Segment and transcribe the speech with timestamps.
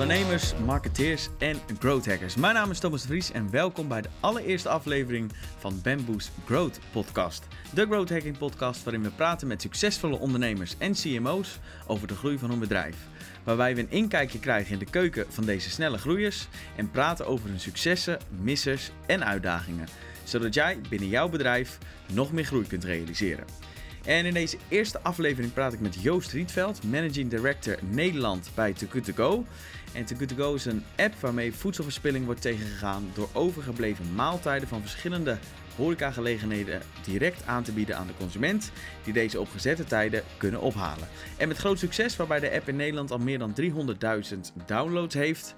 [0.00, 2.34] ondernemers, marketeers en growth hackers.
[2.34, 7.46] Mijn naam is Thomas Vries en welkom bij de allereerste aflevering van Bamboo's Growth Podcast.
[7.74, 12.38] De growth hacking podcast waarin we praten met succesvolle ondernemers en CMO's over de groei
[12.38, 12.96] van hun bedrijf.
[13.44, 17.48] Waarbij we een inkijkje krijgen in de keuken van deze snelle groeiers en praten over
[17.48, 19.88] hun successen, missers en uitdagingen.
[20.24, 21.78] Zodat jij binnen jouw bedrijf
[22.12, 23.44] nog meer groei kunt realiseren.
[24.04, 29.04] En in deze eerste aflevering praat ik met Joost Rietveld, Managing Director Nederland bij Good
[29.04, 29.44] To Go.
[29.92, 34.68] En Too Good To Go is een app waarmee voedselverspilling wordt tegengegaan door overgebleven maaltijden
[34.68, 35.38] van verschillende
[35.76, 38.72] horecagelegenheden direct aan te bieden aan de consument,
[39.04, 41.08] die deze op gezette tijden kunnen ophalen.
[41.36, 45.54] En met groot succes, waarbij de app in Nederland al meer dan 300.000 downloads heeft.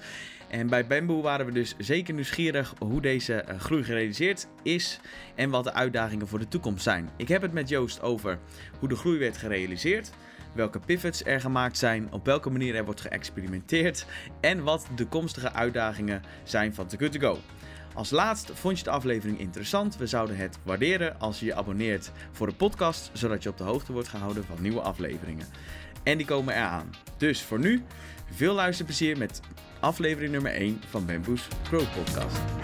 [0.49, 5.01] En bij Bamboo waren we dus zeker nieuwsgierig hoe deze eh, groei gerealiseerd is
[5.35, 7.11] en wat de uitdagingen voor de toekomst zijn.
[7.17, 8.39] Ik heb het met Joost over
[8.78, 10.11] hoe de groei werd gerealiseerd,
[10.55, 14.06] welke pivots er gemaakt zijn, op welke manier er wordt geëxperimenteerd
[14.41, 17.39] en wat de toekomstige uitdagingen zijn van Too Good To Go.
[17.94, 19.97] Als laatst vond je de aflevering interessant.
[19.97, 23.64] We zouden het waarderen als je je abonneert voor de podcast, zodat je op de
[23.64, 25.47] hoogte wordt gehouden van nieuwe afleveringen.
[26.03, 26.91] En die komen eraan.
[27.16, 27.83] Dus voor nu,
[28.31, 29.41] veel luisterplezier met
[29.81, 32.62] aflevering nummer 1 van Bamboos Grow Podcast.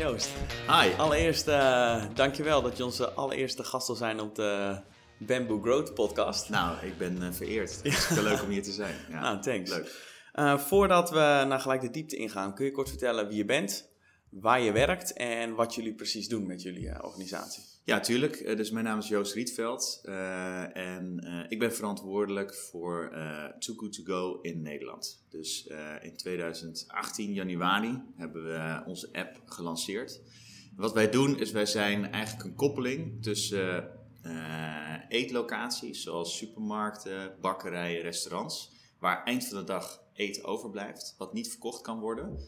[0.00, 0.30] Joost.
[0.66, 0.92] Hi.
[0.96, 4.80] Allereerst, uh, dankjewel dat je onze allereerste gast zal zijn op de
[5.18, 6.48] Bamboo Growth Podcast.
[6.48, 7.70] Nou, ik ben uh, vereerd.
[7.82, 8.94] Het is leuk om hier te zijn.
[9.08, 9.20] Ja.
[9.20, 9.70] Nou, thanks.
[9.70, 10.08] Leuk.
[10.34, 13.88] Uh, voordat we naar gelijk de diepte ingaan, kun je kort vertellen wie je bent,
[14.30, 17.69] waar je werkt en wat jullie precies doen met jullie organisatie?
[17.84, 18.40] Ja, tuurlijk.
[18.40, 20.00] Uh, dus mijn naam is Joost Rietveld
[20.72, 23.10] en ik ben verantwoordelijk voor
[23.58, 25.24] Too Good To Go in Nederland.
[25.28, 25.68] Dus
[26.02, 30.20] in 2018, januari, hebben we onze app gelanceerd.
[30.76, 33.90] Wat wij doen is wij zijn eigenlijk een koppeling tussen
[35.08, 41.80] eetlocaties zoals supermarkten, bakkerijen, restaurants, waar eind van de dag eten overblijft, wat niet verkocht
[41.80, 42.38] kan worden.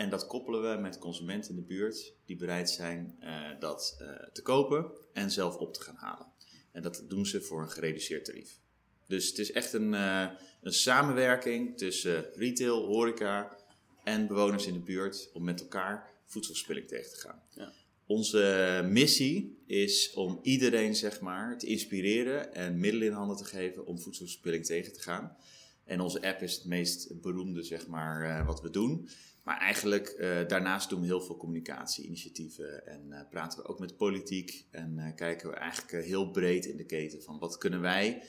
[0.00, 4.08] En dat koppelen we met consumenten in de buurt die bereid zijn uh, dat uh,
[4.32, 6.26] te kopen en zelf op te gaan halen.
[6.72, 8.58] En dat doen ze voor een gereduceerd tarief.
[9.06, 10.30] Dus het is echt een, uh,
[10.62, 13.56] een samenwerking tussen retail, horeca
[14.04, 17.42] en bewoners in de buurt om met elkaar voedselverspilling tegen te gaan.
[17.50, 17.72] Ja.
[18.06, 23.86] Onze missie is om iedereen zeg maar, te inspireren en middelen in handen te geven
[23.86, 25.36] om voedselverspilling tegen te gaan.
[25.84, 29.08] En onze app is het meest beroemde, zeg maar, wat we doen.
[29.42, 33.96] Maar eigenlijk uh, daarnaast doen we heel veel communicatie-initiatieven en uh, praten we ook met
[33.96, 38.22] politiek en kijken we eigenlijk heel breed in de keten van wat kunnen wij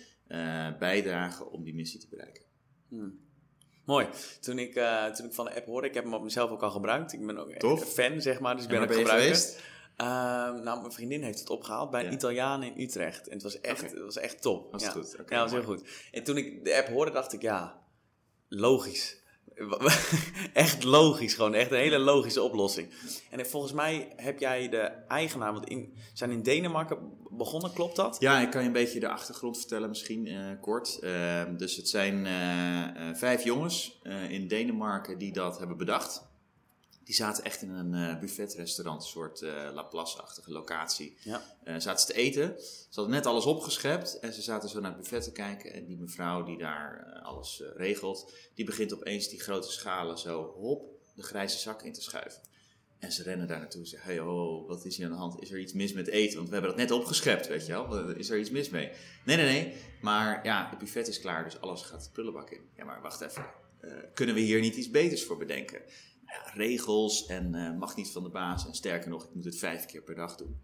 [0.79, 2.43] bijdragen om die missie te bereiken.
[2.87, 3.19] Hmm.
[3.85, 4.07] Mooi.
[4.39, 4.73] Toen ik,
[5.15, 7.13] toen ik van de app hoorde, ik heb hem op mezelf ook al gebruikt.
[7.13, 7.93] Ik ben ook Tof.
[7.93, 9.55] fan, zeg maar, dus ik ben ook gebruiker.
[10.01, 10.07] Uh,
[10.61, 13.27] nou, mijn vriendin heeft het opgehaald bij een Italiaan in Utrecht.
[13.27, 13.93] En het was echt, okay.
[13.93, 14.71] het was echt top.
[14.71, 14.89] Was ja.
[14.89, 15.13] goed?
[15.19, 15.89] Okay, ja, dat was heel goed.
[16.11, 17.81] En toen ik de app hoorde, dacht ik, ja,
[18.47, 19.20] logisch.
[20.53, 22.89] echt logisch, gewoon echt een hele logische oplossing.
[23.29, 26.97] En volgens mij heb jij de eigenaar, want in, zijn in Denemarken
[27.29, 28.17] begonnen, klopt dat?
[28.19, 30.99] Ja, ik kan je een beetje de achtergrond vertellen, misschien uh, kort.
[31.03, 36.29] Uh, dus het zijn uh, vijf jongens in Denemarken die dat hebben bedacht.
[37.11, 41.17] Die zaten echt in een uh, buffetrestaurant, een soort uh, Laplace-achtige locatie.
[41.23, 41.41] Ja.
[41.63, 42.55] Uh, zaten ze te eten.
[42.59, 45.73] Ze hadden net alles opgeschept en ze zaten zo naar het buffet te kijken.
[45.73, 50.83] En die mevrouw die daar alles regelt, die begint opeens die grote schalen zo hop
[51.15, 52.41] de grijze zak in te schuiven.
[52.99, 55.41] En ze rennen daar naartoe en zeggen, hey ho, wat is hier aan de hand?
[55.41, 56.37] Is er iets mis met eten?
[56.37, 58.09] Want we hebben dat net opgeschept, weet je wel.
[58.09, 58.91] Is er iets mis mee?
[59.25, 59.73] Nee, nee, nee.
[60.01, 62.61] Maar ja, het buffet is klaar, dus alles gaat de prullenbak in.
[62.75, 63.45] Ja, maar wacht even.
[64.13, 65.81] kunnen we hier niet iets beters voor bedenken?
[66.53, 68.65] Regels en uh, mag niet van de baas.
[68.65, 70.61] En sterker nog, ik moet het vijf keer per dag doen.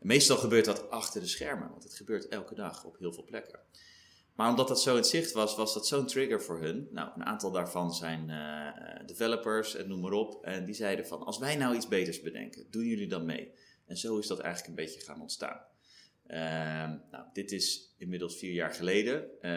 [0.00, 3.24] En meestal gebeurt dat achter de schermen, want het gebeurt elke dag op heel veel
[3.24, 3.60] plekken.
[4.34, 6.88] Maar omdat dat zo in zicht was, was dat zo'n trigger voor hun.
[6.90, 10.44] Nou, een aantal daarvan zijn uh, developers en noem maar op.
[10.44, 13.54] En die zeiden van, als wij nou iets beters bedenken, doen jullie dan mee?
[13.86, 15.60] En zo is dat eigenlijk een beetje gaan ontstaan.
[16.26, 16.38] Uh,
[17.10, 19.28] nou, dit is inmiddels vier jaar geleden.
[19.40, 19.50] Uh,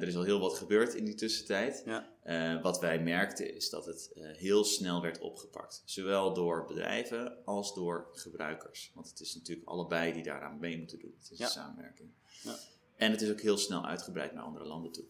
[0.00, 1.82] er is al heel wat gebeurd in die tussentijd.
[1.86, 2.08] Ja.
[2.26, 5.82] Uh, wat wij merkten is dat het heel snel werd opgepakt.
[5.84, 8.90] Zowel door bedrijven als door gebruikers.
[8.94, 11.14] Want het is natuurlijk allebei die daaraan mee moeten doen.
[11.18, 11.44] Het is ja.
[11.44, 12.08] een samenwerking.
[12.42, 12.56] Ja.
[12.96, 15.04] En het is ook heel snel uitgebreid naar andere landen toe.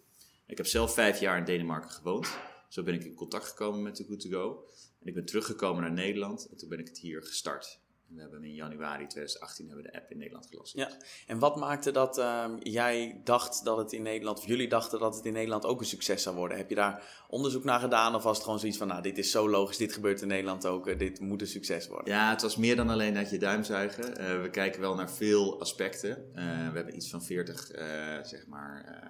[0.46, 2.28] Ik heb zelf vijf jaar in Denemarken gewoond.
[2.68, 4.64] Zo ben ik in contact gekomen met The Good To Go.
[5.00, 7.78] En ik ben teruggekomen naar Nederland en toen ben ik het hier gestart.
[8.14, 10.92] We hebben in januari 2018 hebben we de app in Nederland gelanceerd.
[10.92, 14.98] Ja, en wat maakte dat uh, jij dacht dat het in Nederland, of jullie dachten
[14.98, 16.56] dat het in Nederland ook een succes zou worden?
[16.56, 19.30] Heb je daar onderzoek naar gedaan of was het gewoon zoiets van, nou, dit is
[19.30, 22.12] zo logisch, dit gebeurt in Nederland ook, uh, dit moet een succes worden?
[22.12, 24.20] Ja, het was meer dan alleen uit je duim zuigen.
[24.20, 26.30] Uh, we kijken wel naar veel aspecten.
[26.34, 26.40] we
[26.76, 27.70] hebben iets van 40,
[28.22, 29.00] zeg maar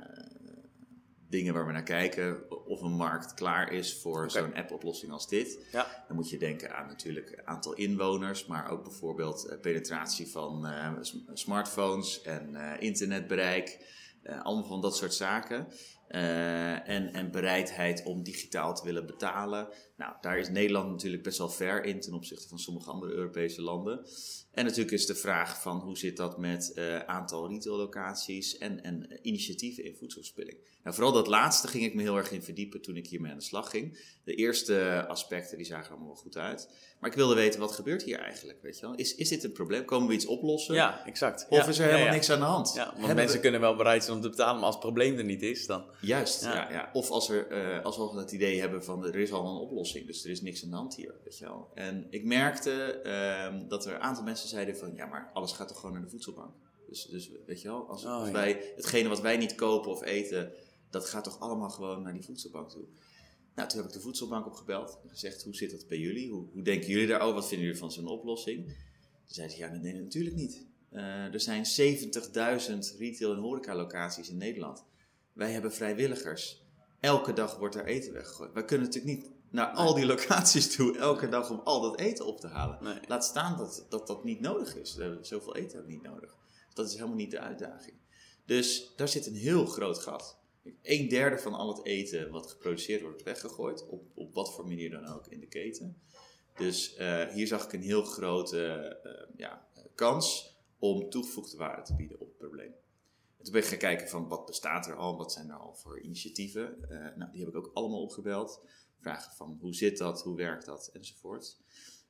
[1.31, 2.51] dingen waar we naar kijken.
[2.67, 5.67] Of een markt klaar is voor zo'n app-oplossing als dit.
[5.73, 6.05] Ja.
[6.07, 10.93] Dan moet je denken aan natuurlijk aantal inwoners, maar ook bijvoorbeeld eh, penetratie van eh,
[11.01, 13.99] sm- smartphones en eh, internetbereik.
[14.43, 15.69] Allemaal van dat soort zaken.
[16.09, 19.69] En, en bereidheid om digitaal te willen betalen.
[20.01, 23.63] Nou, daar is Nederland natuurlijk best wel ver in ten opzichte van sommige andere Europese
[23.63, 24.07] landen.
[24.53, 29.19] En natuurlijk is de vraag van hoe zit dat met eh aantal retaillocaties en, en
[29.23, 30.57] initiatieven in voedselverspilling.
[30.83, 33.39] Nou, vooral dat laatste ging ik me heel erg in verdiepen toen ik hiermee aan
[33.39, 33.99] de slag ging.
[34.25, 36.69] De eerste aspecten die zagen allemaal wel goed uit.
[37.01, 38.63] Maar ik wilde weten, wat gebeurt hier eigenlijk?
[38.63, 38.95] Weet je wel?
[38.95, 39.85] Is, is dit een probleem?
[39.85, 40.75] Komen we iets oplossen?
[40.75, 41.47] Ja, exact.
[41.49, 42.13] Of Ja, is er helemaal ja.
[42.13, 42.73] niks aan de hand?
[42.75, 44.85] Ja, want Hebben mensen we- kunnen wel bereid zijn om te betalen, maar als het
[44.85, 45.85] probleem er niet is, dan...
[46.01, 46.71] Juist, Ja.
[46.71, 46.91] ja.
[46.93, 49.61] Of als, er, eh, als we al het idee hebben van er is al een
[49.61, 51.71] oplossing, dus er is niks aan de hand hier, weet je wel.
[51.75, 55.69] En ik merkte ehm, dat er een aantal mensen zeiden van ja, maar alles gaat
[55.69, 56.55] toch gewoon naar de voedselbank.
[56.89, 58.33] Dus, dus weet je wel, als, Oh, als ja.
[58.33, 60.53] wij hetgene wat wij niet kopen of eten,
[60.91, 62.85] dat gaat toch allemaal gewoon naar die voedselbank toe.
[63.55, 66.31] Nou, toen heb ik de voedselbank opgebeld en gezegd, hoe zit dat bij jullie?
[66.31, 67.35] Hoe, hoe denken jullie daarover?
[67.35, 68.65] Wat vinden jullie van zo'n oplossing?
[68.67, 68.75] Toen
[69.35, 70.67] zeiden ze, ja, nee, natuurlijk niet.
[70.91, 71.03] Eh,
[71.35, 74.85] er zijn 70.000 retail- en horecalocaties in Nederland.
[75.33, 76.65] Wij hebben vrijwilligers.
[77.01, 78.53] Elke dag wordt er eten weggegooid.
[78.53, 82.27] Wij kunnen natuurlijk niet naar al die locaties toe elke dag om al dat eten
[82.27, 82.79] op te halen.
[82.83, 82.99] Nee.
[83.07, 84.95] Laat staan dat dat, dat niet nodig is.
[84.95, 86.37] We hebben Zoveel eten hebben we niet nodig.
[86.75, 87.97] Dat is helemaal niet de uitdaging.
[88.45, 90.39] Dus daar zit een heel groot gat.
[90.83, 93.87] Een derde van al het eten wat geproduceerd wordt, wordt weggegooid.
[93.87, 96.03] Op, op wat voor manier dan ook in de keten.
[96.55, 98.67] Dus eh, hier zag ik een heel grote
[99.03, 102.75] eh, ja, kans om toegevoegde waarde te bieden op het probleem.
[103.39, 105.75] En toen ben ik gaan kijken van wat bestaat er al, wat zijn er al
[105.75, 106.91] voor initiatieven.
[106.91, 108.61] Eh, nou, die heb ik ook allemaal opgebeld.
[109.01, 111.59] Vragen van hoe zit dat, hoe werkt dat, enzovoort.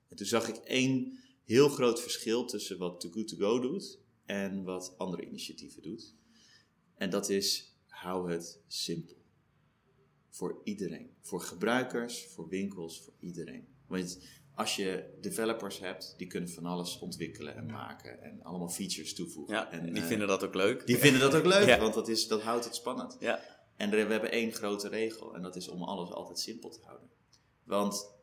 [0.08, 3.98] En toen zag ik één heel groot verschil tussen wat Too Good To Go doet
[4.25, 6.14] en wat andere initiatieven doet.
[6.94, 9.16] En dat is, hou het simpel.
[10.31, 11.10] Voor iedereen.
[11.20, 13.69] Voor gebruikers, voor winkels, voor iedereen.
[13.86, 14.19] Want
[14.54, 18.22] als je developers hebt, die kunnen van alles ontwikkelen en maken.
[18.22, 19.54] En allemaal features toevoegen.
[19.54, 20.86] Ja, en, die eh, vinden dat ook leuk.
[20.86, 21.78] die vinden dat ook leuk, Ja.
[21.78, 23.16] want dat, is, dat houdt het spannend.
[23.20, 23.40] Ja,
[23.81, 27.11] En we hebben één grote regel en dat is om alles altijd simpel te houden.
[27.65, 28.15] Want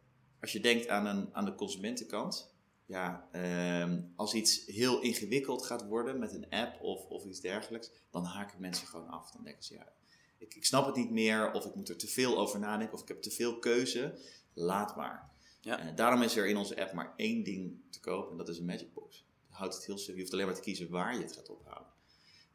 [0.41, 2.55] als je denkt aan, een, aan de consumentenkant,
[2.85, 7.91] ja, ehm, als iets heel ingewikkeld gaat worden met een app of, of iets dergelijks,
[8.09, 9.31] dan haken mensen gewoon af.
[9.31, 9.91] Dan denken ze, ja,
[10.37, 13.01] ik, ik snap het niet meer, of ik moet er te veel over nadenken, of
[13.01, 14.19] ik heb te veel keuze.
[14.53, 15.31] Laat maar.
[15.61, 15.79] Ja.
[15.79, 18.57] Eh, daarom is er in onze app maar één ding te koop en dat is
[18.57, 19.25] een Magic Box.
[19.49, 20.15] Houdt het heel simpel.
[20.15, 21.95] Je hoeft alleen maar te kiezen waar je het gaat ophalen.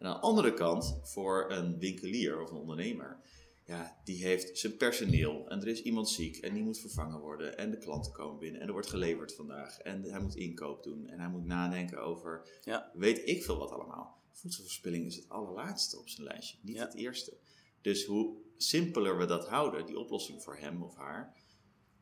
[0.03, 3.21] En aan de andere kant, voor een winkelier of een ondernemer,
[3.65, 7.59] ja, die heeft zijn personeel en er is iemand ziek en die moet vervangen worden
[7.59, 11.07] en de klanten komen binnen en er wordt geleverd vandaag en hij moet inkoop doen
[11.09, 12.91] en hij moet nadenken over, Ja.
[12.95, 14.21] weet ik veel wat allemaal.
[14.33, 16.85] Voedselverspilling is het allerlaatste op zijn lijstje, niet Ja.
[16.85, 17.37] het eerste.
[17.81, 21.37] Dus hoe simpeler we dat houden, die oplossing voor hem of haar,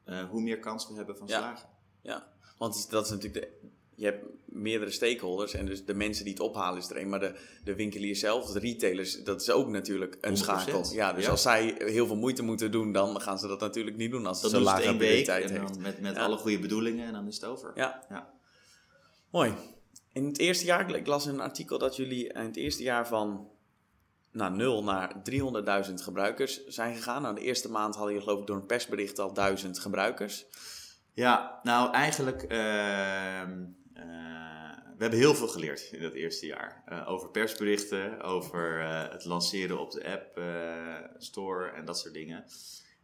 [0.04, 1.38] eh, hoe meer kans we hebben van Ja.
[1.38, 1.68] slagen.
[2.02, 2.32] ja.
[2.58, 3.68] Want dat is natuurlijk de...
[4.00, 7.08] Je hebt meerdere stakeholders en dus de mensen die het ophalen is er een.
[7.08, 10.38] Maar de, de winkelier zelf, de retailers, dat is ook natuurlijk een 100%.
[10.38, 10.84] schakel.
[10.92, 11.30] Ja, dus Ja.
[11.30, 14.42] als zij heel veel moeite moeten doen, dan gaan ze dat natuurlijk niet doen als
[14.42, 15.78] het Dat zo het lage één week prioriteit heeft.
[15.78, 16.22] met, met Ja.
[16.22, 17.72] alle goede bedoelingen en dan is het over.
[17.74, 18.04] Ja.
[18.08, 18.30] Ja.
[19.30, 19.54] Mooi.
[20.12, 23.06] In het eerste jaar, ik las in een artikel dat jullie in het eerste jaar
[23.06, 23.48] van
[24.32, 25.14] nou, 0 naar
[25.88, 27.22] 300.000 gebruikers zijn gegaan.
[27.22, 30.46] Nou, de eerste maand hadden jullie geloof ik door een persbericht al 1000 gebruikers.
[31.12, 33.64] Ja, nou eigenlijk, ehm,
[34.00, 36.82] eh, we hebben heel veel geleerd in dat eerste jaar.
[36.86, 40.40] Eh, over persberichten, over eh, het lanceren op de app
[41.22, 42.44] store en dat soort dingen.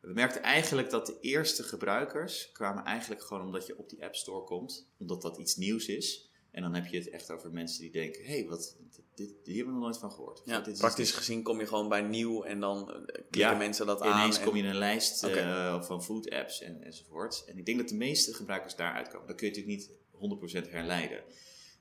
[0.01, 4.15] We merkten eigenlijk dat de eerste gebruikers kwamen eigenlijk gewoon omdat je op die app
[4.15, 4.89] store komt.
[4.99, 6.31] Omdat dat iets nieuws is.
[6.51, 8.77] En dan heb je het echt over mensen die denken, hé, hey, wat,
[9.15, 10.43] dit, hier hebben we nog nooit van gehoord.
[10.45, 13.87] Ja, dit is praktisch gezien kom je gewoon bij nieuw en dan klikken Ja, mensen
[13.87, 14.19] dat aan.
[14.19, 15.27] Ineens en- kom je in een lijst
[15.81, 17.45] van food apps en, enzovoort.
[17.47, 19.27] En ik denk dat de meeste gebruikers daaruit komen.
[19.27, 21.25] Dat kun je natuurlijk niet 100% herleiden.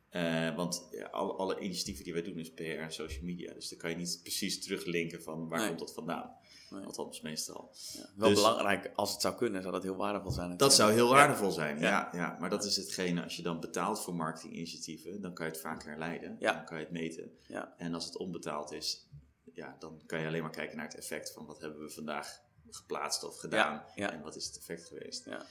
[0.09, 3.53] Eh, want ja, alle, alle initiatieven die wij doen is PR en social media.
[3.53, 5.67] Dus dan kan je niet precies teruglinken van waar Nee.
[5.67, 6.35] komt dat vandaan.
[6.69, 6.83] Nee.
[6.85, 7.75] Althans, meestal.
[7.93, 10.57] Ja, wel Dus- belangrijk, als het zou kunnen, zou dat heel waardevol zijn.
[10.57, 12.09] Dat zou heel waardevol zijn, Ja.
[12.11, 12.37] ja.
[12.39, 15.83] Maar dat is hetgene, als je dan betaalt voor marketinginitiatieven, dan kan je het vaak
[15.83, 16.37] herleiden.
[16.39, 17.31] Dan kan je het meten.
[17.77, 19.07] En als het onbetaald is,
[19.53, 22.41] ja, dan kan je alleen maar kijken naar het effect van wat hebben we vandaag
[22.69, 23.83] geplaatst of gedaan.
[23.95, 25.25] En wat is het effect geweest.
[25.25, 25.45] Ja.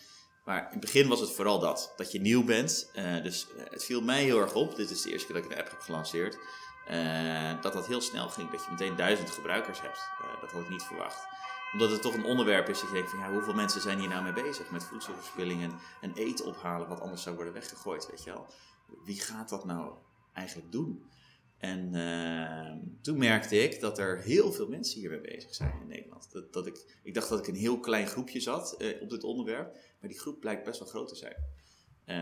[0.44, 1.92] Maar in het begin was het vooral dat.
[1.96, 2.90] Dat je nieuw bent.
[2.92, 4.76] Eh, dus eh, het viel mij heel erg op.
[4.76, 6.38] Dit is de eerste keer dat ik de app heb gelanceerd.
[6.86, 8.50] eh, dat dat heel snel ging.
[8.50, 9.98] Dat je meteen duizend gebruikers hebt.
[10.40, 11.26] Dat had ik niet verwacht.
[11.72, 14.08] Omdat het toch een onderwerp is dat je denkt van ja, hoeveel mensen zijn hier
[14.08, 14.70] nou mee bezig?
[14.70, 18.46] Met voedselverspilling en, en eten ophalen wat anders zou worden weggegooid, weet je wel.
[19.04, 19.92] Wie gaat dat nou
[20.32, 21.10] eigenlijk doen?
[21.58, 26.32] En ehm, toen merkte ik dat er heel veel mensen hiermee bezig zijn in Nederland.
[26.32, 29.24] Dat, dat ik, ik dacht dat ik een heel klein groepje zat eh, op dit
[29.24, 31.36] onderwerp, maar die groep blijkt best wel groot te zijn.
[32.04, 32.16] Eh,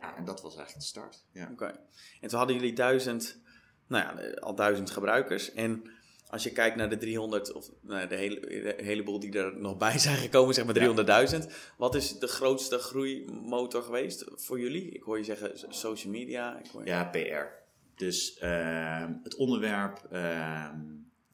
[0.00, 1.24] ja, en dat was eigenlijk de start.
[1.32, 1.48] Ja.
[1.52, 1.80] Oké.
[2.20, 3.40] En toen hadden jullie duizend,
[3.86, 5.52] nou ja, eh, al duizend gebruikers.
[5.52, 5.90] En
[6.28, 9.76] als je kijkt naar de 300, of nou, de, hele, de heleboel die er nog
[9.76, 11.52] bij zijn gekomen, zeg maar 300.000.
[11.76, 14.90] Wat is de grootste groeimotor geweest voor jullie?
[14.90, 16.58] Ik hoor je zeggen social media.
[16.58, 16.88] Ik hoor je...
[16.88, 17.57] Ja, PR.
[17.98, 20.80] Dus ehm, het onderwerp ehm,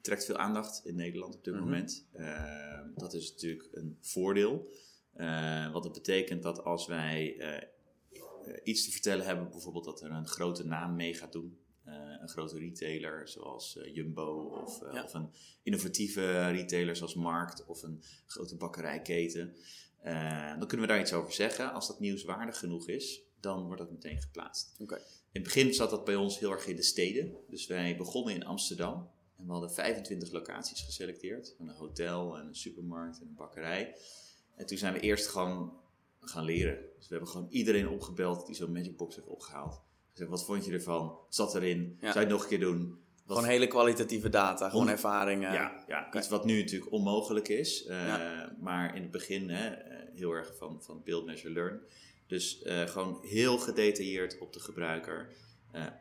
[0.01, 1.63] trekt veel aandacht in Nederland op dit Mhm.
[1.63, 2.07] moment.
[2.13, 4.69] Ehm, dat is natuurlijk een voordeel.
[5.13, 7.69] Eh, want dat betekent dat als wij eh,
[8.65, 11.59] iets te vertellen hebben, bijvoorbeeld dat er een grote naam mee gaat doen.
[11.85, 15.03] eh, een grote retailer zoals Jumbo of, Ja.
[15.03, 15.29] of een
[15.63, 19.55] innovatieve retailer zoals Markt of een grote bakkerijketen.
[20.05, 21.73] Eh, dan kunnen we daar iets over zeggen.
[21.73, 24.75] Als dat nieuwswaardig genoeg is, dan wordt dat meteen geplaatst.
[25.33, 27.37] In het begin zat dat bij ons heel erg in de steden.
[27.49, 29.11] Dus wij begonnen in Amsterdam.
[29.37, 31.55] En we hadden 25 locaties geselecteerd.
[31.59, 33.97] Een hotel, en een supermarkt en een bakkerij.
[34.55, 35.81] En toen zijn we eerst gewoon
[36.21, 36.79] gaan leren.
[36.97, 39.81] Dus we hebben gewoon iedereen opgebeld die zo'n Magic Box heeft opgehaald.
[40.13, 41.19] Gezegd, wat vond je ervan?
[41.29, 41.97] Zat erin?
[42.01, 42.13] Ja.
[42.13, 43.04] Zou je het nog een keer doen?
[43.27, 45.53] Wat Gewoon hele kwalitatieve data, gewoon On- ervaringen.
[45.53, 47.85] ja, ja iets wat nu natuurlijk onmogelijk is.
[47.87, 48.53] eh, Ja.
[48.61, 51.81] Maar in het begin hè, eh, heel erg van, van build, measure, learn.
[52.27, 55.29] Dus eh, gewoon heel gedetailleerd op de gebruiker.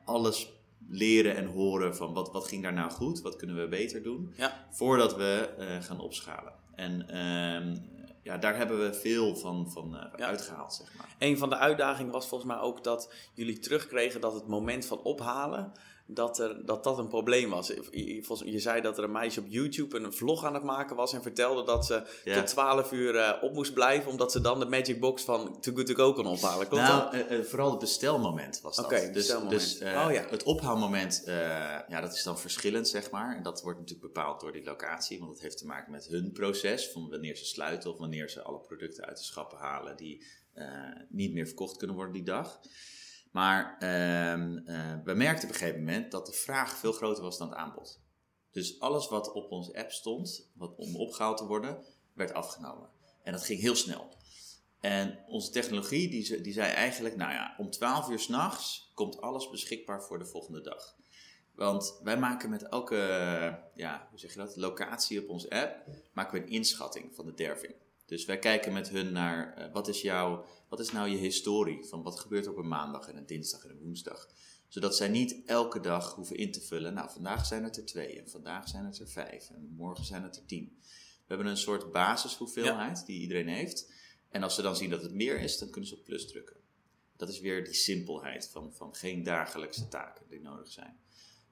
[0.05, 0.51] Alles
[0.89, 4.33] leren en horen van wat, wat ging daar nou goed, wat kunnen we beter doen.
[4.37, 4.67] Ja.
[4.71, 5.49] Voordat we
[5.81, 6.53] gaan opschalen.
[6.75, 7.77] En ehm,
[8.23, 10.25] ja, daar hebben we veel van, van eh, Ja.
[10.25, 11.15] uitgehaald, zeg maar.
[11.19, 15.01] Een van de uitdagingen was volgens mij ook dat jullie terugkregen dat het moment van
[15.01, 15.71] ophalen,
[16.13, 17.67] dat er, dat, dat een probleem was.
[17.91, 21.21] Je, zei dat er een meisje op YouTube een vlog aan het maken was en
[21.21, 22.39] vertelde dat ze Ja.
[22.39, 25.75] tot 12 uur eh, op moest blijven, omdat ze dan de Magic Box van Too
[25.75, 26.67] Good To Go kon ophalen.
[26.67, 27.11] Klopt dat?
[27.11, 28.85] nou, eh, eh, vooral het bestelmoment was dat.
[28.85, 29.61] Oké, dus bestelmoment.
[29.61, 30.25] dus Oh, ja.
[30.29, 33.35] het ophaalmoment, ja, dat is dan verschillend, zeg maar.
[33.35, 36.31] En dat wordt natuurlijk bepaald door die locatie, want dat heeft te maken met hun
[36.31, 40.25] proces, van wanneer ze sluiten of wanneer ze alle producten uit de schappen halen die
[41.09, 42.59] niet meer verkocht kunnen worden die dag.
[43.33, 47.37] Maar ehm, eh, we merkten op een gegeven moment dat de vraag veel groter was
[47.37, 48.01] dan het aanbod.
[48.51, 52.89] Dus alles wat op onze app stond, wat om opgehaald te worden, werd afgenomen.
[53.23, 54.17] En dat ging heel snel.
[54.79, 59.49] En onze technologie die, die zei eigenlijk, nou ja, om 12 uur s'nachts komt alles
[59.49, 60.95] beschikbaar voor de volgende dag.
[61.55, 62.95] Want wij maken met elke,
[63.75, 67.33] ja, hoe zeg je dat, locatie op onze app, maken we een inschatting van de
[67.33, 67.73] derving.
[68.13, 71.85] Dus wij kijken met hun naar, eh, wat, is jouw, wat is nou je historie
[71.85, 74.29] van wat gebeurt op een maandag en een dinsdag en een woensdag.
[74.67, 78.19] Zodat zij niet elke dag hoeven in te vullen, nou vandaag zijn het er twee
[78.19, 80.77] en vandaag zijn het er vijf en morgen zijn het er tien.
[80.79, 83.91] We hebben een soort basishoeveelheid die iedereen heeft.
[84.29, 86.57] En als ze dan zien dat het meer is, dan kunnen ze op plus drukken.
[87.15, 90.97] Dat is weer die simpelheid van, van geen dagelijkse taken die nodig zijn.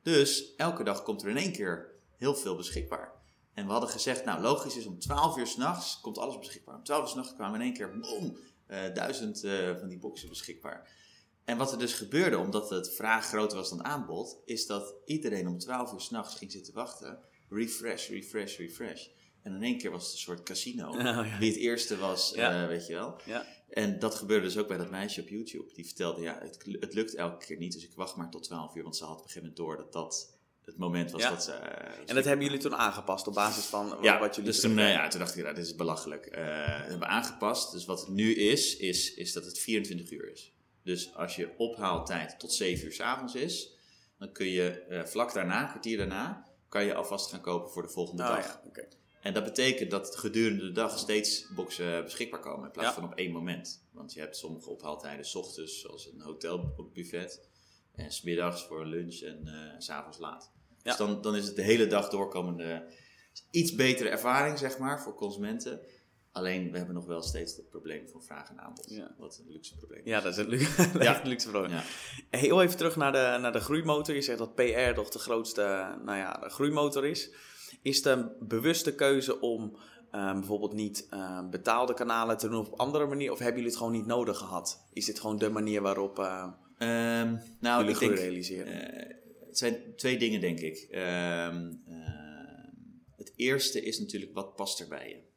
[0.01, 3.20] Dus elke dag komt er in één keer heel veel beschikbaar.
[3.53, 6.75] En we hadden gezegd, nou logisch is om 12 uur s'nachts komt alles beschikbaar.
[6.75, 10.29] Om 12 uur s'nachts kwamen in één keer, boom, eh, duizend eh, van die boxen
[10.29, 10.99] beschikbaar.
[11.45, 15.47] En wat er dus gebeurde, omdat het vraag groter was dan aanbod, is dat iedereen
[15.47, 17.19] om 12 uur s'nachts ging zitten wachten.
[17.49, 19.07] Refresh, refresh, refresh.
[19.41, 20.89] En in één keer was het een soort casino.
[20.89, 21.37] Oh, ja.
[21.39, 22.61] Wie het eerste was, Ja.
[22.61, 23.15] eh, weet je wel.
[23.25, 23.45] Ja.
[23.69, 25.73] En dat gebeurde dus ook bij dat meisje op YouTube.
[25.73, 28.75] Die vertelde, ja, het, het lukt elke keer niet, dus ik wacht maar tot 12
[28.75, 28.83] uur.
[28.83, 30.30] Want ze had op een gegeven moment door dat dat
[30.65, 31.29] het moment was Ja.
[31.29, 31.51] dat ze...
[31.51, 34.59] eh, En dat hebben jullie toen aangepast op basis van wa- ja, wat jullie dus
[34.61, 36.23] toen, eh, ja, toen dacht ik, nou, dit is belachelijk.
[36.23, 37.71] Dat hebben we aangepast.
[37.71, 40.53] Dus wat het nu is, is, is dat het 24 uur is.
[40.83, 43.75] Dus als je ophaaltijd tot 7 uur s avonds is,
[44.19, 47.89] dan kun je vlak daarna, een kwartier daarna, kan je alvast gaan kopen voor de
[47.89, 48.59] volgende Oh, dag.
[48.73, 48.83] ja.
[49.21, 53.15] En dat betekent dat gedurende de dag steeds boxen beschikbaar komen in plaats van op
[53.15, 53.83] één moment.
[53.91, 57.49] Want je hebt sommige ophaaltijden 's ochtends, zoals een hotelbuffet,
[57.95, 60.51] en smiddags voor lunch en eh, s s'avonds laat.
[60.83, 62.85] Dus dan, dan is het de hele dag doorkomende
[63.51, 65.81] iets betere ervaring, zeg maar, voor consumenten.
[66.31, 68.89] Alleen we hebben nog wel steeds het probleem van vraag en aanbod.
[68.89, 69.15] Ja.
[69.17, 70.01] Wat een luxe probleem.
[70.03, 71.21] Ja, dat is een luxe, Ja.
[71.23, 71.71] luxe probleem.
[71.71, 71.83] Ja.
[72.29, 74.15] Heel even terug naar de, naar de groeimotor.
[74.15, 75.61] Je zegt dat PR toch de grootste
[76.05, 77.31] nou ja, de groeimotor is.
[77.81, 79.77] Is het een bewuste keuze om
[80.11, 83.31] eh, bijvoorbeeld niet eh, betaalde kanalen te doen op andere manier?
[83.31, 84.85] Of hebben jullie het gewoon niet nodig gehad?
[84.93, 86.47] Is dit gewoon de manier waarop eh,
[86.81, 88.91] Ehm, nou, jullie ik denk, realiseren?
[88.91, 89.15] Eh,
[89.47, 90.77] het zijn twee dingen, denk ik.
[90.77, 92.69] Ehm, ehm,
[93.15, 95.29] het eerste is natuurlijk, wat past er bij je?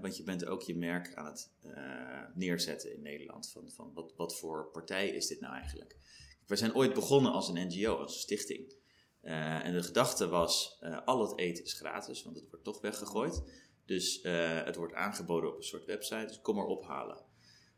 [0.00, 3.50] Want je bent ook je merk aan het eh, neerzetten in Nederland.
[3.50, 5.96] Van, van wat, wat voor partij is dit nou eigenlijk?
[6.46, 8.74] We zijn ooit begonnen als een NGO, als een stichting.
[9.20, 12.80] Eh, en de gedachte was, eh, al het eten is gratis, want het wordt toch
[12.80, 13.42] weggegooid.
[13.84, 17.24] Dus eh, het wordt aangeboden op een soort website, dus kom maar ophalen.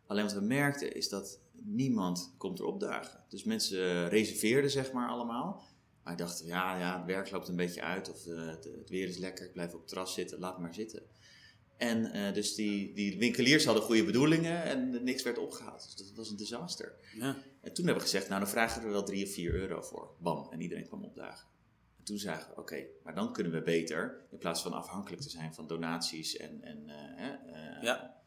[0.07, 3.25] Alleen wat we merkten is dat niemand komt erop dagen.
[3.29, 5.63] Dus mensen reserveerden zeg maar allemaal.
[6.03, 8.91] Maar ik dacht, ja, ja, het werk loopt een beetje uit of eh, het, het
[8.91, 11.03] weer is lekker, ik blijf op het terras zitten, laat maar zitten.
[11.79, 15.97] En eh, dus die, die winkeliers hadden goede bedoelingen en niks werd opgehaald.
[15.97, 16.95] Dus dat was een disaster.
[17.15, 17.37] Ja.
[17.61, 19.83] En toen hebben we gezegd, nou dan vragen we er wel 3 of 4 euro
[19.83, 20.11] voor.
[20.19, 21.49] Bam, en iedereen kwam opdagen.
[21.99, 25.31] En toen zagen we, oké, maar dan kunnen we beter, in plaats van afhankelijk te
[25.31, 28.18] zijn van donaties en, en eh, eh, Ja.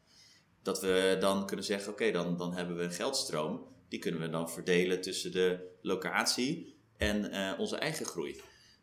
[0.62, 3.70] Dat we dan kunnen zeggen, oké, dan, dan hebben we een geldstroom.
[3.88, 8.41] Die kunnen we dan verdelen tussen de locatie en eh, onze eigen groei.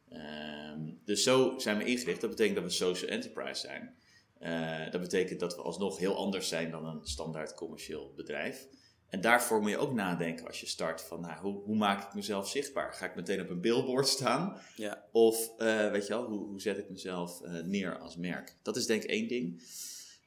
[0.08, 2.20] Ehm, dus zo zijn we ingericht.
[2.20, 3.94] Dat betekent dat we social enterprise zijn.
[4.38, 8.66] Eh, dat betekent dat we alsnog heel anders zijn dan een standaard commercieel bedrijf.
[9.08, 12.14] En daarvoor moet je ook nadenken als je start van nou, hoe, hoe maak ik
[12.14, 12.92] mezelf zichtbaar?
[12.92, 14.60] Ga ik meteen op een billboard staan?
[14.76, 15.04] Ja.
[15.12, 18.56] Of eh, weet je wel, hoe, hoe zet ik mezelf neer als merk?
[18.62, 19.62] Dat is denk ik één ding.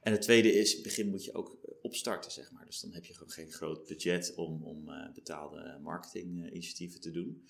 [0.02, 2.66] En het tweede is, in het begin moet je ook eh, opstarten, zeg maar.
[2.66, 7.46] Dus dan heb je gewoon geen groot budget om, om eh, betaalde marketinginitiatieven te doen.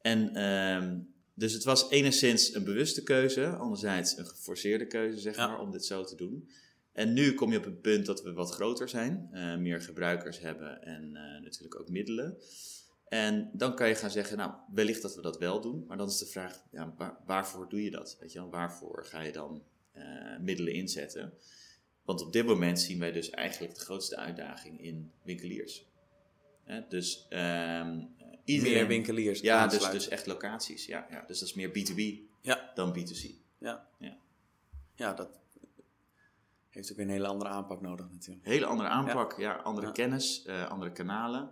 [0.00, 0.98] En ehm,
[1.34, 5.46] dus het was enigszins een bewuste keuze, anderzijds een geforceerde keuze, zeg Ja.
[5.46, 6.48] maar, om dit zo te doen.
[6.92, 10.38] En nu kom je op het punt dat we wat groter zijn, eh, meer gebruikers
[10.38, 12.38] hebben en eh, natuurlijk ook middelen.
[13.08, 16.08] En dan kan je gaan zeggen, nou, wellicht dat we dat wel doen, maar dan
[16.08, 18.16] is de vraag, ja, waar- waarvoor doe je dat?
[18.20, 19.62] Weet je wel, waarvoor ga je dan
[19.94, 21.32] eh, middelen inzetten?
[22.04, 25.86] Want op dit moment zien wij dus eigenlijk de grootste uitdaging in winkeliers.
[26.88, 28.00] Dus ehm
[28.44, 28.72] iedereen...
[28.72, 30.00] Meer winkeliers Ja, dus, aansluiten.
[30.00, 30.86] dus echt locaties.
[30.86, 31.24] Ja, ja.
[31.26, 32.70] Dus dat is meer B2B Ja.
[32.74, 33.30] dan B2C.
[33.58, 33.88] Ja.
[33.98, 34.16] Ja.
[34.94, 35.28] ja, dat
[36.68, 38.46] heeft ook weer een hele andere aanpak nodig natuurlijk.
[38.46, 41.50] Hele andere aanpak, ja, andere kennis, eh, andere kanalen,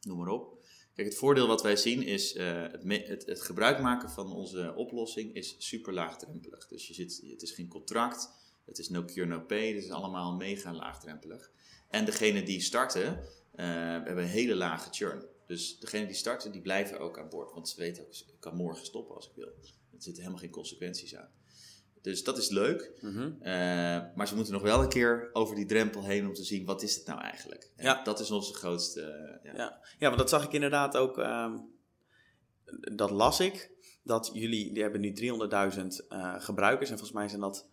[0.00, 0.64] noem maar op.
[0.94, 4.74] Kijk, het voordeel wat wij zien is eh, het, het, het gebruik maken van onze
[4.76, 6.66] oplossing is super laagdrempelig.
[6.66, 8.30] Dus je zit, het is geen contract,
[8.64, 11.50] het is no cure no pay, het is allemaal mega laagdrempelig.
[11.88, 13.20] En degene die starten,
[13.54, 15.24] eh, hebben een hele lage churn.
[15.46, 17.52] Dus degene die starten, die blijven ook aan boord.
[17.52, 19.46] Want ze weten ook, ik kan morgen stoppen als ik wil.
[19.46, 21.30] Er zitten helemaal geen consequenties aan.
[22.04, 22.90] Dus dat is leuk.
[23.00, 23.30] Mhm.
[23.40, 23.52] Eh,
[24.14, 26.82] maar ze moeten nog wel een keer over die drempel heen om te zien wat
[26.82, 27.70] is het nou eigenlijk.
[27.76, 28.02] En Ja.
[28.02, 29.00] Dat is onze grootste.
[29.02, 29.58] eh, ja.
[29.58, 29.78] Ja.
[29.98, 31.18] ja, want dat zag ik inderdaad ook.
[31.18, 31.56] ehm,
[32.94, 33.70] dat las ik.
[34.02, 36.90] Dat jullie, die hebben nu 300.000 eh, gebruikers.
[36.90, 37.68] En volgens mij zijn dat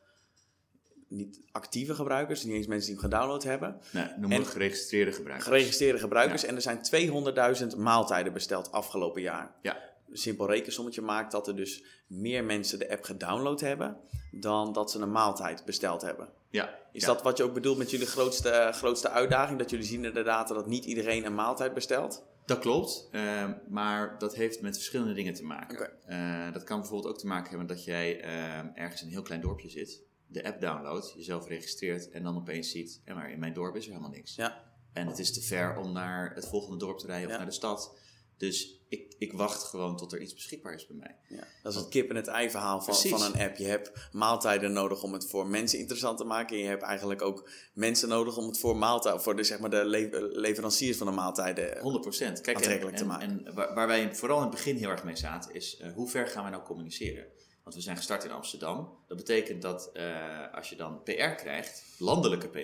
[1.08, 2.44] niet actieve gebruikers.
[2.44, 3.80] Niet eens mensen die hem gedownload hebben.
[3.92, 5.48] Nee, noem En- geregistreerde gebruikers.
[5.50, 6.44] Geregistreerde gebruikers.
[6.44, 9.56] En er zijn 200.000 maaltijden besteld afgelopen jaar.
[9.62, 9.90] Ja.
[10.14, 13.98] Simpel rekensommetje maakt dat er dus meer mensen de app gedownload hebben.
[14.32, 16.30] dan dat ze een maaltijd besteld hebben.
[16.50, 16.80] ja.
[16.94, 17.08] Is ja.
[17.08, 19.60] dat wat je ook bedoelt met jullie grootste, eh, grootste uitdaging?
[19.60, 22.24] Dat jullie zien in de data dat niet iedereen een maaltijd bestelt?
[22.46, 25.78] Dat klopt, eh, maar dat heeft met verschillende dingen te maken.
[25.80, 25.92] Oké.
[26.06, 29.22] Eh, dat kan bijvoorbeeld ook te maken hebben dat jij eh, ergens in een heel
[29.22, 33.40] klein dorpje zit, de app downloadt, jezelf registreert en dan opeens ziet, ja, maar in
[33.40, 34.36] mijn dorp is er helemaal niks.
[34.36, 34.64] Ja.
[34.94, 37.38] En het is te ver om naar het volgende dorp te rijden of Ja.
[37.38, 37.96] naar de stad.
[38.42, 41.16] Dus ik, ik wacht gewoon tot er iets beschikbaar is bij mij.
[41.38, 43.12] Ja, dat is het kip en het ei verhaal van, Precies.
[43.12, 43.56] van een app.
[43.58, 46.56] Je hebt maaltijden nodig om het voor mensen interessant te maken.
[46.56, 49.70] En je hebt eigenlijk ook mensen nodig om het voor, maaltijd, voor de, zeg maar
[49.70, 51.78] de le- leveranciers van de maaltijden.
[51.78, 52.42] 100%.
[52.42, 53.46] Kijk, Aantrekkelijk en, te en- maken.
[53.46, 56.10] En waar, waar wij vooral in het begin heel erg mee zaten, is eh, hoe
[56.10, 57.26] ver gaan we nou communiceren?
[57.64, 58.98] Want we zijn gestart in Amsterdam.
[59.08, 62.58] Dat betekent dat eh, als je dan PR krijgt, landelijke PR,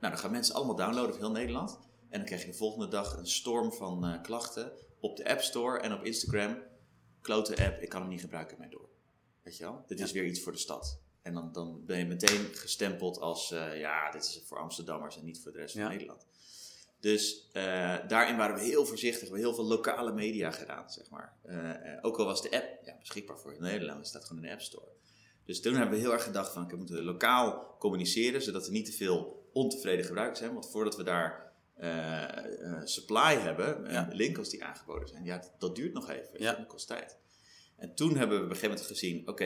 [0.00, 1.78] nou dan gaan mensen allemaal downloaden over heel Nederland.
[2.08, 5.40] En dan krijg je de volgende dag een storm van eh, klachten op de App
[5.40, 6.58] Store en op Instagram.
[7.20, 8.90] Klote app, ik kan hem niet gebruiken mijn dorp.
[9.42, 9.84] Weet je wel?
[9.86, 11.00] Dit is weer iets voor de stad.
[11.22, 15.24] En dan, dan ben je meteen gestempeld als, eh, ja, dit is voor Amsterdammers en
[15.24, 15.80] niet voor de rest Ja.
[15.82, 16.26] van Nederland.
[17.00, 19.20] Dus eh, daarin waren we heel voorzichtig.
[19.20, 21.36] We hebben heel veel lokale media gedaan, zeg maar.
[21.42, 24.54] Eh, ook al was de app ja, beschikbaar voor Nederland, het staat gewoon in de
[24.54, 24.88] App Store.
[25.44, 28.86] Dus toen hebben we heel erg gedacht van, we moeten lokaal communiceren, zodat er niet
[28.86, 30.52] te veel ontevreden gebruikers zijn.
[30.52, 32.22] Want voordat we daar eh,
[32.64, 34.08] eh, supply hebben, en Ja.
[34.12, 36.40] linkels die aangeboden zijn, ja, dat, dat duurt nog even.
[36.40, 36.54] Ja.
[36.54, 37.18] Dat kost tijd.
[37.76, 39.44] En toen hebben we op een gegeven moment gezien, oké,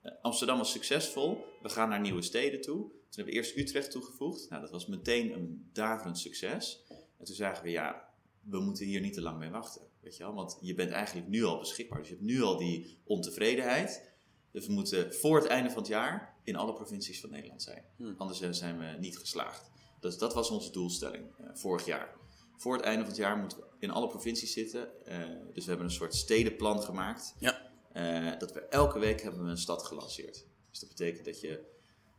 [0.00, 2.76] eh, Amsterdam was succesvol, we gaan naar nieuwe steden toe.
[2.76, 4.48] Toen hebben we eerst Utrecht toegevoegd.
[4.48, 6.84] Nou, dat was meteen een daverend succes.
[7.18, 8.08] En toen zagen we, ja,
[8.40, 9.82] we moeten hier niet te lang mee wachten.
[10.00, 10.34] Weet je wel?
[10.34, 11.98] Want je bent eigenlijk nu al beschikbaar.
[11.98, 14.12] Dus je hebt nu al die ontevredenheid.
[14.50, 17.84] Dus we moeten voor het einde van het jaar in alle provincies van Nederland zijn.
[17.96, 18.14] Hmm.
[18.18, 19.70] Anders zijn we niet geslaagd.
[20.02, 22.14] Dus dat was onze doelstelling eh, vorig jaar.
[22.56, 25.06] Voor het einde van het jaar moeten we in alle provincies zitten.
[25.06, 25.18] Eh,
[25.52, 27.34] dus we hebben een soort stedenplan gemaakt.
[27.38, 27.70] Ja.
[27.92, 30.46] Eh, dat we elke week hebben we een stad gelanceerd.
[30.70, 31.70] Dus dat betekent dat je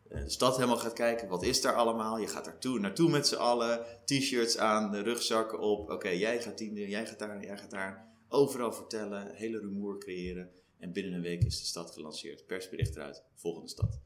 [0.08, 1.28] de stad helemaal gaat kijken.
[1.28, 2.17] Wat is daar allemaal?
[2.17, 3.86] Je gaat daartoe, naartoe met z'n allen.
[4.06, 5.89] T-shirts aan, de rugzakken op.
[5.89, 8.12] Oké, jij gaat die, jij gaat daar, jij gaat daar.
[8.28, 10.52] Overal vertellen, hele rumoer creëren.
[10.80, 12.46] En binnen een week is de stad gelanceerd.
[12.46, 14.00] Persbericht eruit, volgende stad.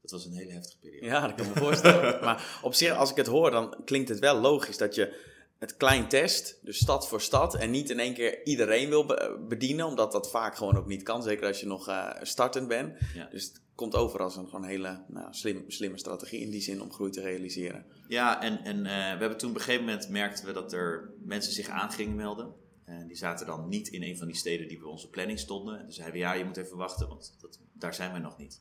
[0.00, 1.06] Dat was een hele heftige periode.
[1.06, 2.20] Ja, dat kan ik me voorstellen.
[2.24, 5.76] maar op zich, als ik het hoor, dan klinkt het wel logisch dat je het
[5.76, 7.54] klein test, dus stad voor stad.
[7.54, 11.02] En niet in één keer iedereen wil be- bedienen, omdat dat vaak gewoon ook niet
[11.02, 11.22] kan.
[11.22, 12.98] Zeker als je nog eh, startend bent.
[13.14, 13.28] Ja.
[13.30, 16.82] Dus het komt over als een gewoon hele nou, slim, slimme strategie in die zin
[16.82, 17.84] om groei te realiseren.
[18.08, 21.10] Ja, en, en eh, we hebben toen op een gegeven moment merkten we dat er
[21.24, 22.54] mensen zich aan gingen melden.
[22.84, 25.78] En die zaten dan niet in een van die steden die bij onze planning stonden.
[25.78, 28.38] En toen zeiden we, ja, je moet even wachten, want dat, daar zijn we nog
[28.38, 28.60] niet.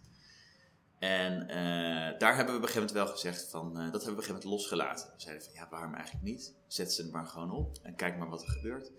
[1.00, 3.92] En eh, daar hebben we op een gegeven moment wel gezegd van, eh, dat hebben
[3.92, 5.08] we op een gegeven moment losgelaten.
[5.16, 6.56] We zeiden van, ja, waarom eigenlijk niet?
[6.68, 8.92] Zet ze er maar gewoon op en kijk maar wat er gebeurt.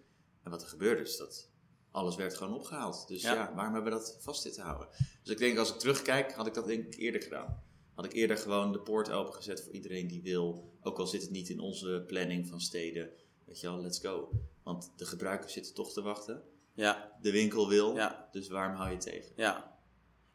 [0.43, 1.49] En wat er gebeurde is dat
[1.91, 3.09] alles werd gewoon opgehaald.
[3.09, 3.35] Dus Ja.
[3.35, 4.89] ja, waarom hebben we dat vast zitten houden?
[5.23, 7.63] Dus ik denk, als ik terugkijk, had ik dat denk ik eerder gedaan.
[7.95, 10.73] Had ik eerder gewoon de poort opengezet voor iedereen die wil.
[10.83, 13.11] Ook al zit het niet in onze planning van steden.
[13.45, 14.31] Weet je wel, let's go.
[14.63, 16.43] Want de gebruikers zitten toch te wachten.
[16.75, 17.95] Ja, De winkel wil.
[17.95, 18.29] Ja.
[18.33, 19.33] Dus waarom hou je tegen?
[19.37, 19.79] ja.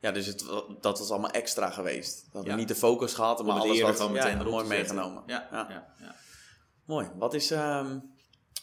[0.06, 0.46] Ja, dus het,
[0.82, 2.28] dat was allemaal extra geweest.
[2.32, 2.56] Dat we Ja.
[2.56, 5.24] niet de focus gehad, maar alles wat gewoon meteen ja, mooi meegenomen.
[5.26, 6.15] Ja, Ja.
[6.86, 7.10] Mooi.
[7.15, 8.00] Wat is ehm,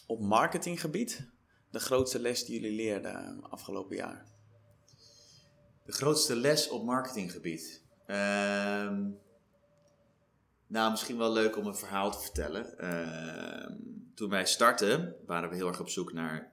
[0.07, 1.29] op marketinggebied
[1.71, 4.25] de grootste les die jullie leerden eh, afgelopen jaar?
[5.85, 7.83] De grootste les op marketinggebied.
[8.05, 9.09] Ehm,
[10.67, 12.77] nou, misschien wel leuk om een verhaal te vertellen.
[12.77, 13.71] Ehm,
[14.15, 16.52] toen wij startten, waren we heel erg op zoek naar.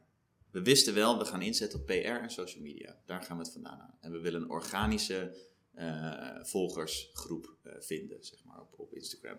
[0.52, 2.96] We wisten wel, we gaan inzetten op PR en social media.
[3.06, 3.96] Daar gaan we het vandaan aan.
[4.00, 9.38] En we willen een organische eh, volgersgroep eh, vinden, zeg maar, op, op Instagram.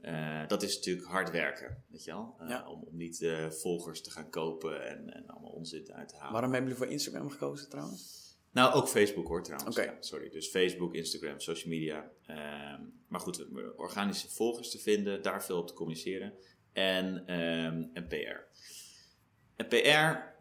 [0.00, 2.36] Eh, dat is natuurlijk hard werken, weet je wel?
[2.48, 2.68] Ja.
[2.68, 6.32] om, om niet volgers te gaan kopen en, en allemaal onzin uit te halen.
[6.32, 8.26] Waarom hebben jullie voor Instagram gekozen trouwens?
[8.50, 9.76] Nou, ook Facebook hoor trouwens.
[9.76, 12.10] Ja, sorry, dus Facebook, Instagram, social media.
[12.26, 16.32] Ehm, maar goed, organische volgers te vinden, daar veel op te communiceren.
[16.72, 18.46] En, ehm, en PR.
[19.56, 20.36] En PR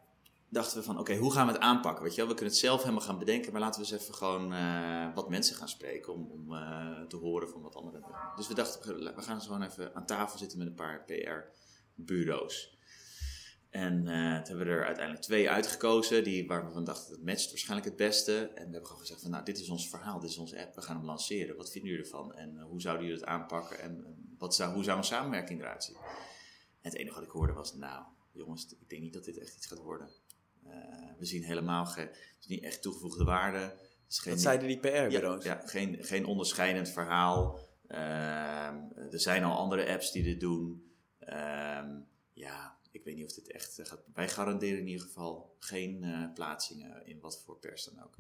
[0.49, 2.03] dachten we van, oké, hoe gaan we het aanpakken?
[2.03, 2.29] Weet je wel?
[2.29, 5.29] We kunnen het zelf helemaal gaan bedenken, maar laten we eens even gewoon eh, wat
[5.29, 8.11] mensen gaan spreken om, om eh, te horen van wat anderen doen.
[8.35, 12.77] Dus we dachten, we gaan gewoon even aan tafel zitten met een paar PR-bureaus.
[13.69, 17.25] En eh, toen hebben we er uiteindelijk twee uitgekozen, die, waar we van dachten, dat
[17.25, 18.37] matcht waarschijnlijk het beste.
[18.37, 20.75] En we hebben gewoon gezegd van, nou, dit is ons verhaal, dit is onze app,
[20.75, 21.57] we gaan hem lanceren.
[21.57, 22.33] Wat vinden jullie ervan?
[22.35, 23.79] En hoe zouden jullie het aanpakken?
[23.79, 24.05] En
[24.37, 25.95] wat zou, hoe zou een samenwerking eruit zien?
[26.81, 29.55] En het enige wat ik hoorde was, nou, jongens, ik denk niet dat dit echt
[29.55, 30.09] iets gaat worden.
[30.69, 33.57] Eh, we zien helemaal geen, het is niet echt toegevoegde waarde.
[33.57, 35.43] Het is geen, Wat zeiden die ja, PR-bureaus?
[35.43, 37.59] ja, geen, geen onderscheidend verhaal.
[37.87, 38.75] Ehm,
[39.11, 40.91] er zijn al andere apps die dit doen.
[41.19, 41.99] Ehm,
[42.33, 44.03] ja, ik weet niet of dit echt eh, gaat.
[44.13, 48.17] Wij garanderen in ieder geval geen eh, plaatsingen in wat voor pers dan ook.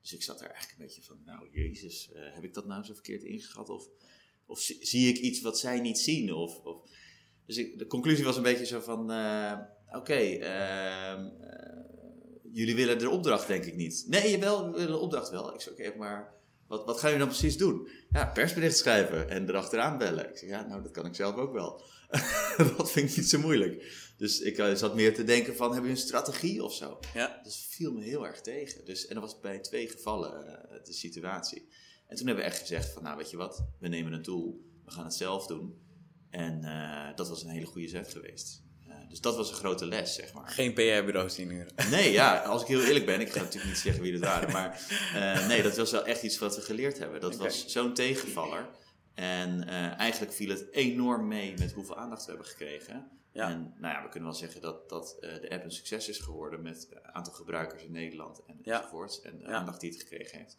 [0.00, 2.94] Dus ik zat er eigenlijk een beetje van, nou jezus, heb ik dat nou zo
[2.94, 3.68] verkeerd ingeschat?
[3.68, 3.88] Of,
[4.46, 6.32] of zie, zie ik iets wat zij niet zien?
[6.32, 6.90] Of, of...
[7.46, 9.10] Dus ik, de conclusie was een beetje zo van,
[9.92, 11.68] oké, ehm, eh,
[12.52, 14.04] jullie willen de opdracht denk ik niet.
[14.08, 15.54] Nee, jawel, we willen de opdracht wel.
[15.54, 16.34] Ik zei, oké, maar
[16.66, 17.88] wat, wat gaan jullie dan precies doen?
[18.10, 20.28] Ja, persbericht schrijven en erachteraan bellen.
[20.28, 21.82] Ik zeg, ja, nou, dat kan ik zelf ook wel.
[22.76, 23.96] dat vind ik niet zo moeilijk.
[24.16, 26.98] Dus ik eh, zat meer te denken van, hebben jullie een strategie of zo?
[27.14, 27.40] Ja.
[27.42, 28.84] Dus viel me heel erg tegen.
[28.84, 31.68] Dus, en dat was bij twee gevallen eh, de situatie.
[32.06, 34.60] En toen hebben we echt gezegd van, nou weet je wat, we nemen een tool,
[34.84, 35.86] we gaan het zelf doen.
[36.30, 36.60] En
[37.16, 38.62] dat was een hele goede zet geweest.
[39.08, 40.48] Dus dat was een grote les, zeg maar.
[40.48, 41.66] Geen PR-bureaus die nu.
[41.90, 44.52] Nee, ja, als ik heel eerlijk ben, ik ga natuurlijk niet zeggen wie het waren,
[44.52, 47.20] maar eh, nee, dat was wel echt iets wat we geleerd hebben.
[47.20, 48.68] Dat was zo'n tegenvaller.
[49.14, 53.10] En eh, eigenlijk viel het enorm mee met hoeveel aandacht we hebben gekregen.
[53.32, 53.48] Ja.
[53.50, 56.18] En nou ja, we kunnen wel zeggen dat, dat eh, de app een succes is
[56.18, 58.76] geworden met het aantal gebruikers in Nederland en, Ja.
[58.76, 59.20] enzovoorts.
[59.20, 59.50] En de Ja.
[59.50, 60.56] aandacht die het gekregen heeft.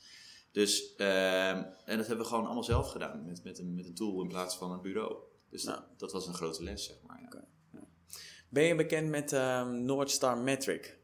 [0.52, 3.96] Dus, ehm, en dat hebben we gewoon allemaal zelf gedaan met, met, een, met een
[3.96, 5.16] tool in plaats van een bureau.
[5.50, 7.20] Dus dat, dat was een grote les, zeg maar.
[7.32, 7.44] Ja.
[8.50, 10.98] Ben je bekend met ehm North Star Metric?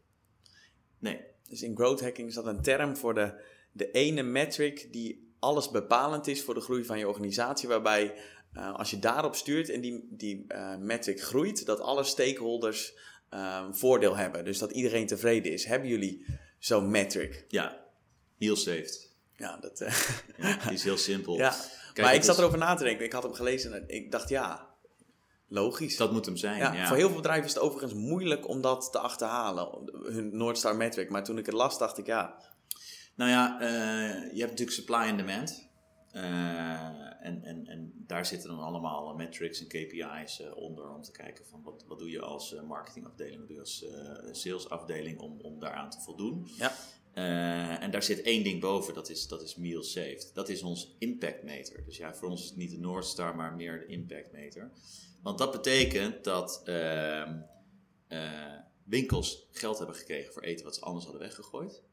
[0.99, 3.33] Nee, Dus in growth hacking is dat een term voor de,
[3.71, 7.67] de ene metric die alles bepalend is voor de groei van je organisatie.
[7.69, 8.13] Waarbij
[8.53, 12.97] eh, als je daarop stuurt en die, die eh, metric groeit, dat alle stakeholders
[13.29, 14.45] ehm, voordeel hebben.
[14.45, 15.65] Dus dat iedereen tevreden is.
[15.65, 16.25] Hebben jullie
[16.59, 17.45] zo'n metric?
[17.47, 17.85] ja,
[18.37, 19.13] heel saved.
[19.37, 19.95] Ja, dat, eh,
[20.37, 21.37] Ja, die is heel simpel.
[21.45, 21.55] ja.
[21.93, 23.05] Kijk, maar ik zat is- erover na te denken.
[23.05, 24.74] Ik had hem gelezen en ik dacht ja,
[25.47, 25.97] logisch.
[25.97, 26.57] Dat moet hem zijn.
[26.57, 30.37] Ja, Ja, Voor heel veel bedrijven is het overigens moeilijk om dat te achterhalen, hun
[30.37, 31.09] North Star metric.
[31.09, 32.37] Maar toen ik het las, dacht ik ja,
[33.15, 35.67] Nou ja, eh, je hebt natuurlijk supply and demand.
[36.11, 36.23] Eh,
[37.21, 41.45] en, en, en daar zitten dan allemaal metrics en KPI's eh, onder om te kijken
[41.45, 43.85] van wat, wat doe je als marketingafdeling, wat doe je als
[44.31, 46.47] salesafdeling om, om daaraan te voldoen.
[46.57, 46.71] ja,
[47.15, 50.31] Eh, en daar zit één ding boven, dat is, dat is meal saved.
[50.33, 51.85] Dat is ons impact meter.
[51.85, 54.71] Dus ja, voor ons is het niet de North Star, maar meer de impact meter.
[55.21, 57.39] Want dat betekent dat ehm,
[58.07, 61.83] eh, winkels geld hebben gekregen voor eten wat ze anders hadden weggegooid.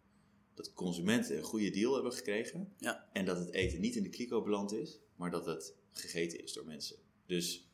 [0.55, 2.73] Dat consumenten een goede deal hebben gekregen.
[2.79, 3.09] Ja.
[3.13, 6.53] En dat het eten niet in de kliko beland is, maar dat het gegeten is
[6.53, 6.97] door mensen.
[7.27, 7.69] Dus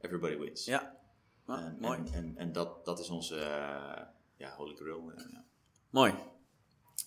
[0.00, 0.64] everybody wins.
[0.64, 1.02] ja.
[1.46, 1.98] En, mooi.
[1.98, 4.02] En, en, en dat, dat is onze eh,
[4.36, 5.12] ja, holy grail.
[5.16, 5.44] ja.
[5.90, 6.14] Mooi.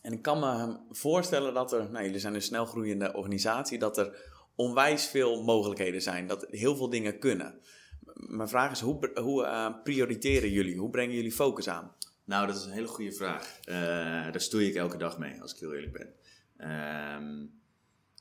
[0.02, 4.36] En ik kan me voorstellen dat er, nou jullie zijn een snelgroeiende organisatie, dat er
[4.56, 7.60] onwijs veel mogelijkheden zijn, dat heel veel dingen kunnen.
[8.13, 10.78] Mijn vraag is, hoe, hoe eh, prioriteren jullie?
[10.78, 11.95] Hoe brengen jullie focus aan?
[12.23, 13.60] Nou, dat is een hele goede vraag.
[13.63, 13.76] Eh,
[14.32, 16.13] daar stoei ik elke dag mee, als ik heel eerlijk ben.
[16.58, 17.45] Ehm,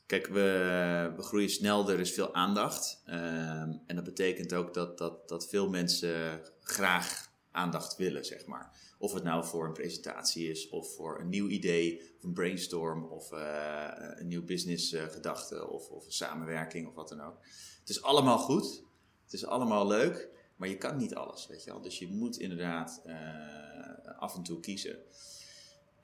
[0.05, 3.01] kijk, we, we groeien snel, er is veel aandacht.
[3.05, 8.71] Ehm, en dat betekent ook dat, dat, dat veel mensen graag aandacht willen, zeg maar.
[8.97, 13.05] Of het nou voor een presentatie is, of voor een nieuw idee, of een brainstorm,
[13.05, 17.37] of eh, een nieuw businessgedachte, of, of een samenwerking, of wat dan ook.
[17.79, 18.83] Het is allemaal goed,
[19.23, 21.81] het is allemaal leuk, maar je kan niet alles, weet je wel.
[21.81, 24.99] Dus je moet inderdaad eh, af en toe kiezen.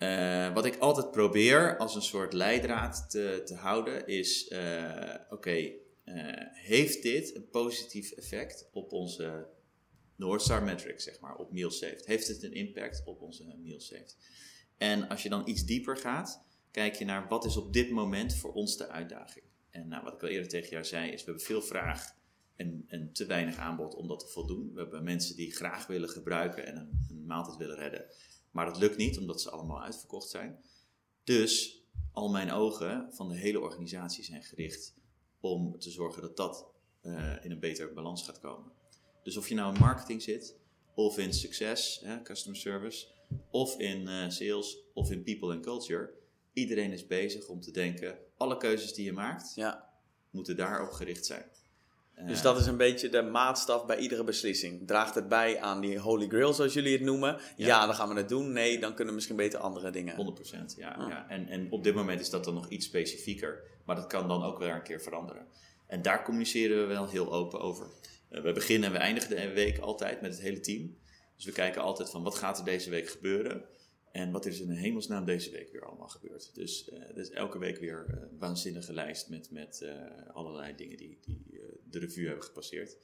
[0.04, 5.72] Eh, wat ik altijd probeer als een soort leidraad te, te houden is: eh, oké,
[6.04, 6.14] eh,
[6.54, 9.48] heeft dit een positief effect op onze
[10.16, 12.06] North Star metric, zeg maar, op meal saved?
[12.06, 14.18] Heeft het een impact op onze meal saved?
[14.78, 18.36] En als je dan iets dieper gaat, kijk je naar wat is op dit moment
[18.36, 19.46] voor ons de uitdaging.
[19.70, 22.16] En nou, wat ik al eerder tegen jou zei, is we hebben veel vraag
[22.56, 24.74] en, en te weinig aanbod om dat te voldoen.
[24.74, 28.06] We hebben mensen die graag willen gebruiken en een, een maaltijd willen redden.
[28.52, 30.64] Maar dat lukt niet, omdat ze allemaal uitverkocht zijn.
[31.24, 34.94] Dus al mijn ogen van de hele organisatie zijn gericht
[35.40, 36.68] om te zorgen dat dat
[37.02, 38.72] eh, in een betere balans gaat komen.
[39.24, 40.56] Dus of je nou in marketing zit,
[40.96, 43.08] of in succes, hè, customer service,
[43.52, 46.10] of in eh, sales, of in people and culture.
[46.54, 49.90] Iedereen is bezig om te denken, alle keuzes die je maakt, Ja,
[50.32, 51.46] moeten daarop gericht zijn.
[52.26, 54.88] dus Eh, dat is een beetje de maatstaf bij iedere beslissing.
[54.88, 57.38] Draagt het bij aan die holy grail, zoals jullie het noemen?
[57.56, 57.86] Ja, Ja.
[57.86, 58.52] dan gaan we het doen.
[58.52, 60.16] Nee, dan kunnen we misschien beter andere dingen.
[60.16, 60.92] 100%, ja.
[60.92, 61.10] Ah.
[61.10, 61.30] ja.
[61.30, 64.44] En, en op dit moment is dat dan nog iets specifieker, maar dat kan dan
[64.44, 65.46] ook weer een keer veranderen.
[65.88, 67.88] En daar communiceren we wel heel open over.
[68.34, 70.98] Eh, we beginnen en we eindigen de week altijd met het hele team.
[71.36, 73.66] Dus we kijken altijd van wat gaat er deze week gebeuren
[74.12, 76.56] en wat is er in de hemelsnaam deze week weer allemaal gebeurd.
[76.56, 79.92] Dus uh, er is elke week weer een waanzinnige lijst met, met uh,
[80.34, 82.98] allerlei dingen die, die uh, de revue hebben gepasseerd.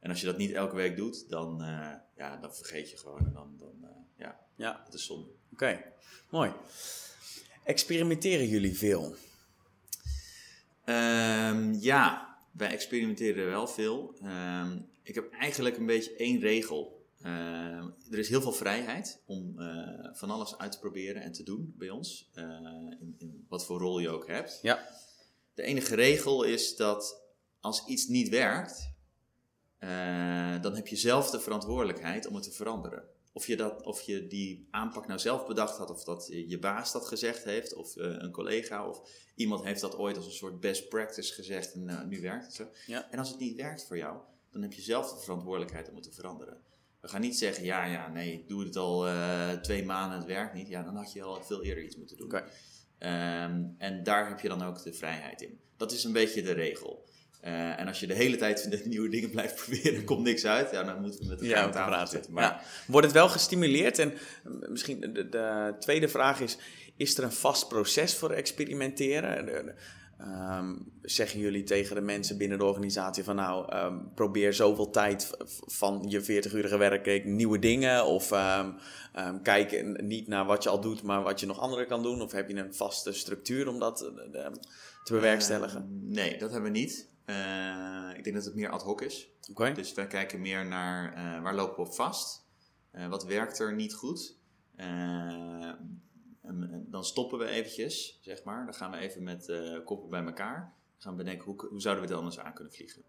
[0.00, 1.58] En als je dat niet elke week doet, dan,
[2.16, 4.82] ja, dan vergeet je gewoon en dan, dan ja, Ja.
[4.84, 5.28] dat is zonde.
[5.28, 5.84] Oké, okay.
[6.30, 6.52] mooi.
[7.64, 9.14] Experimenteren jullie veel?
[10.84, 14.14] Um, ja, wij experimenteren wel veel.
[14.22, 17.02] Um, ik heb eigenlijk een beetje één regel.
[17.22, 17.30] Uh,
[18.10, 21.74] er is heel veel vrijheid om uh, van alles uit te proberen en te doen
[21.78, 22.30] bij ons.
[22.34, 22.44] Uh,
[23.00, 24.58] in, in, wat voor rol je ook hebt.
[24.62, 24.88] Ja.
[25.54, 27.22] De enige regel is dat
[27.60, 28.92] als iets niet werkt,
[29.80, 33.04] uh, dan heb je zelf de verantwoordelijkheid om het te veranderen.
[33.36, 36.92] Of je, dat, of je die aanpak nou zelf bedacht had, of dat je baas
[36.92, 40.60] dat gezegd heeft, of uh, een collega, of iemand heeft dat ooit als een soort
[40.60, 42.68] best practice gezegd en uh, nu werkt het zo.
[42.86, 43.10] Ja.
[43.10, 44.18] En als het niet werkt voor jou,
[44.50, 46.60] dan heb je zelf de verantwoordelijkheid om het te veranderen.
[47.00, 50.26] We gaan niet zeggen, ja, ja, nee, ik doe het al uh, twee maanden, het
[50.26, 50.68] werkt niet.
[50.68, 52.26] Ja, dan had je al veel eerder iets moeten doen.
[52.26, 52.42] Okay.
[53.44, 55.60] Um, en daar heb je dan ook de vrijheid in.
[55.76, 57.08] Dat is een beetje de regel.
[57.44, 60.70] Uh, en als je de hele tijd nieuwe dingen blijft proberen, komt niks uit.
[60.70, 62.32] Ja, dan moeten we met elkaar ja, aan tafel zitten.
[62.32, 62.42] Maar...
[62.42, 62.60] Ja.
[62.86, 63.98] Wordt het wel gestimuleerd?
[63.98, 64.12] En
[64.68, 66.58] misschien de, de, tweede vraag is:
[66.96, 69.46] is er een vast proces voor experimenteren?
[69.46, 69.74] De,
[70.20, 75.30] um, zeggen jullie tegen de mensen binnen de organisatie van nou, um, probeer zoveel tijd
[75.66, 78.06] van je 40-urige werkweek nieuwe dingen?
[78.06, 82.02] Of um, kijk niet naar wat je al doet, maar wat je nog andere kan
[82.02, 82.22] doen?
[82.22, 84.46] Of heb je een vaste structuur om dat uh,
[85.04, 85.80] te bewerkstelligen?
[85.80, 87.12] Uh, nee, dat hebben we niet.
[87.26, 89.30] Uh, ik denk dat het meer ad hoc is.
[89.50, 89.74] Okay.
[89.74, 92.46] Dus wij kijken meer naar uh, waar lopen we op vast?
[92.92, 94.36] Uh, wat werkt er niet goed?
[94.76, 96.02] En,
[96.86, 98.64] dan stoppen we eventjes, zeg maar.
[98.64, 99.52] Dan gaan we even met
[99.84, 100.58] koppen bij elkaar.
[100.92, 103.02] Dan gaan we bedenken, hoe, hoe zouden we het anders aan kunnen vliegen?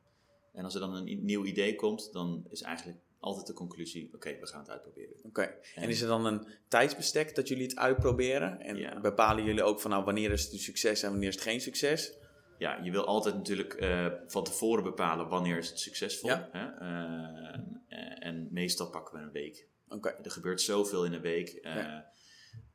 [0.53, 4.15] En als er dan een nieuw idee komt, dan is eigenlijk altijd de conclusie, oké,
[4.15, 5.15] okay, we gaan het uitproberen.
[5.17, 5.45] Oké, okay.
[5.75, 8.61] en, en is er dan een tijdsbestek dat jullie het uitproberen?
[8.61, 8.99] En ja.
[8.99, 11.61] bepalen jullie ook van, nou, wanneer is het een succes en wanneer is het geen
[11.61, 12.17] succes?
[12.57, 16.29] Ja, je wil altijd natuurlijk uh, van tevoren bepalen wanneer is het succesvol.
[16.29, 16.49] Ja.
[16.51, 16.81] Hè?
[16.81, 19.67] Uh, en meestal pakken we een week.
[19.89, 20.15] Okay.
[20.23, 21.59] Er gebeurt zoveel in een week.
[21.61, 22.11] Ja.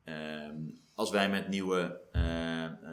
[0.05, 2.01] um, als wij met nieuwe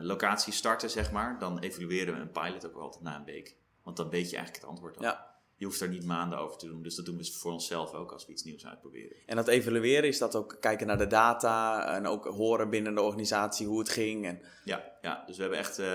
[0.01, 3.57] locaties starten, zeg maar, dan evalueren we een pilot ook altijd na een week.
[3.83, 5.03] Want dan weet je eigenlijk het antwoord al.
[5.03, 5.38] Ja.
[5.59, 6.83] Je hoeft er niet maanden over te doen.
[6.83, 9.17] Dus dat doen we voor onszelf ook als we iets nieuws uitproberen.
[9.27, 13.01] En dat evalueren, is dat ook kijken naar de data en ook horen binnen de
[13.01, 14.27] organisatie hoe het ging?
[14.27, 14.43] En...
[14.65, 15.87] Ja, ja, dus we hebben echt uh,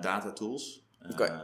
[0.00, 1.40] data tools uh, okay.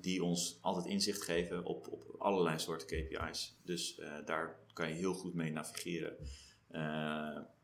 [0.00, 3.56] die ons altijd inzicht geven op, op allerlei soorten KPI's.
[3.64, 6.16] Dus uh, daar kan je heel goed mee navigeren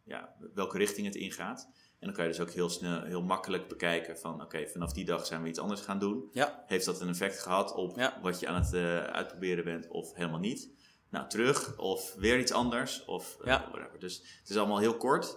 [0.04, 1.68] ja, welke richting het ingaat.
[2.02, 4.92] En dan kan je dus ook heel snel, heel makkelijk bekijken van oké, okay, vanaf
[4.92, 6.28] die dag zijn we iets anders gaan doen.
[6.32, 6.64] Ja.
[6.66, 8.18] Heeft dat een effect gehad op ja.
[8.22, 10.70] wat je aan het uh, uitproberen bent of helemaal niet?
[11.10, 13.68] nou terug of weer iets anders of eh, Ja.
[13.70, 13.98] whatever.
[14.00, 15.36] Dus het is allemaal heel kort.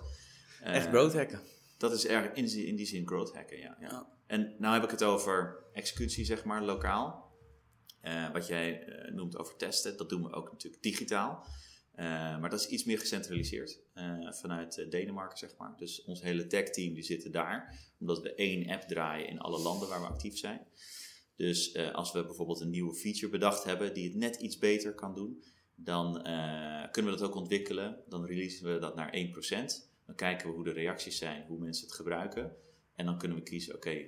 [0.62, 1.41] Eh, Echt growth hacken.
[1.78, 4.08] Dat is erg in, die- in die zin growth hacken, ja, ja.
[4.28, 7.34] En nou heb ik het over executie, zeg maar, lokaal.
[8.01, 11.45] Eh, wat jij eh, noemt over testen, dat doen we ook natuurlijk digitaal.
[11.95, 15.73] Eh, maar dat is iets meer gecentraliseerd eh, vanuit eh, Denemarken, zeg maar.
[15.77, 19.89] Dus ons hele tech-team die zitten daar, omdat we één app draaien in alle landen
[19.89, 20.67] waar we actief zijn.
[21.36, 25.15] Dus als we bijvoorbeeld een nieuwe feature bedacht hebben die het net iets beter kan
[25.15, 25.43] doen,
[25.75, 26.13] dan
[26.91, 28.03] kunnen we dat ook ontwikkelen.
[28.08, 29.89] Dan releasen we dat naar 1%.
[30.05, 32.55] Dan kijken we hoe de reacties zijn, hoe mensen het gebruiken.
[32.95, 34.05] En dan kunnen we kiezen, oké,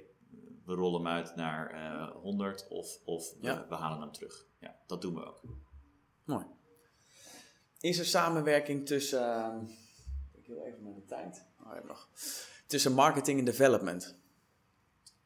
[0.65, 4.47] we rollen hem uit naar eh 100 of, of we, we halen hem terug.
[4.59, 5.41] Ja, dat doen we ook.
[6.25, 6.45] Mooi.
[7.79, 9.21] Is er samenwerking tussen.
[9.21, 9.57] ehm,
[10.33, 11.43] ik heel even naar de tijd.
[11.65, 12.07] Oh, heb nog.
[12.67, 14.15] Tussen marketing en development.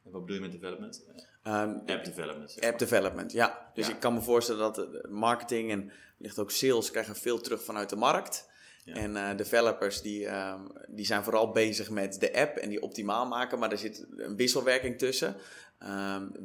[0.04, 1.04] En wat bedoel je met development?
[1.08, 2.52] Eh, Ehm, app development.
[2.52, 3.72] zeg app development, ja.
[3.74, 3.94] Dus Ja.
[3.94, 7.90] ik kan me voorstellen dat de marketing en ligt ook sales krijgen veel terug vanuit
[7.90, 8.50] de markt.
[8.86, 8.94] Ja.
[8.94, 13.28] En eh, developers die, ehm, die zijn vooral bezig met de app en die optimaal
[13.28, 15.36] maken, maar er zit een wisselwerking tussen.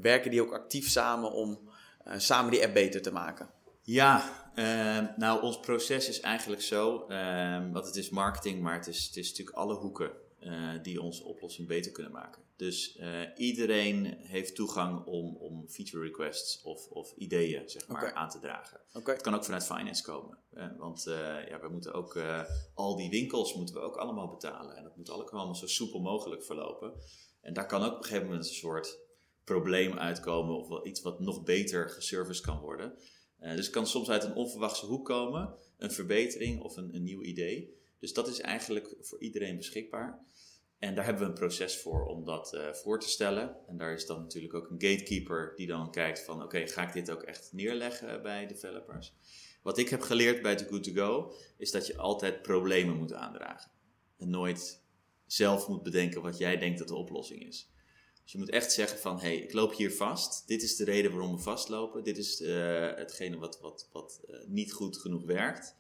[0.00, 1.68] Werken die ook actief samen om
[2.04, 3.48] eh, samen die app beter te maken?
[3.86, 8.86] Ja, ehm, nou ons proces is eigenlijk zo, ehm, want het is marketing, maar het
[8.86, 12.42] is, het is natuurlijk alle hoeken eh, die onze oplossing beter kunnen maken.
[12.56, 18.28] Dus eh, iedereen heeft toegang om, om feature requests of, of ideeën zeg maar, aan
[18.28, 18.80] te dragen.
[18.92, 20.38] Het kan ook vanuit finance komen.
[20.78, 22.18] want eh, ja, we moeten ook
[22.74, 24.76] al die winkels moeten we ook allemaal betalen.
[24.76, 26.92] En dat moet allemaal zo soepel mogelijk verlopen.
[27.40, 28.98] En daar kan ook op een gegeven moment een soort
[29.44, 32.98] probleem uitkomen of wel iets wat nog beter geserviced kan worden.
[33.38, 37.02] Eh, dus het kan soms uit een onverwachte hoek komen, een verbetering of een, een
[37.02, 37.74] nieuw idee.
[37.98, 40.24] Dus dat is eigenlijk voor iedereen beschikbaar.
[40.78, 43.56] En daar hebben we een proces voor om dat eh, voor te stellen.
[43.66, 46.42] En daar is dan natuurlijk ook een gatekeeper die dan kijkt van...
[46.42, 49.14] oké, ga ik dit ook echt neerleggen bij developers?
[49.62, 51.32] Wat ik heb geleerd bij The Good To Go...
[51.56, 53.70] is dat je altijd problemen moet aandragen.
[54.18, 54.82] En nooit
[55.26, 57.70] zelf moet bedenken wat jij denkt dat de oplossing is.
[58.26, 59.20] Dus je moet echt zeggen van...
[59.20, 60.46] hé, hey, ik loop hier vast.
[60.46, 62.04] Dit is de reden waarom we vastlopen.
[62.04, 65.76] Dit is eh, hetgene wat, wat, wat eh, niet goed genoeg werkt.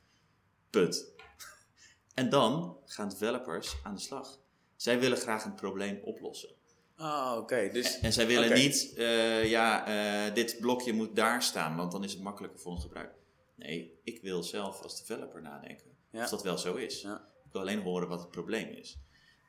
[0.70, 1.04] Punt.
[2.14, 4.38] En dan gaan developers aan de slag.
[4.76, 6.48] Zij willen graag een probleem oplossen.
[6.96, 7.68] Ah, oké.
[7.72, 12.12] Dus En zij willen niet, eh, ja, dit blokje moet daar staan, want dan is
[12.12, 13.14] het makkelijker voor ons gebruik.
[13.54, 16.22] Nee, ik wil zelf als developer nadenken Ja.
[16.22, 17.00] of dat wel zo is.
[17.02, 17.28] Ja.
[17.44, 18.98] Ik wil alleen horen wat het probleem is.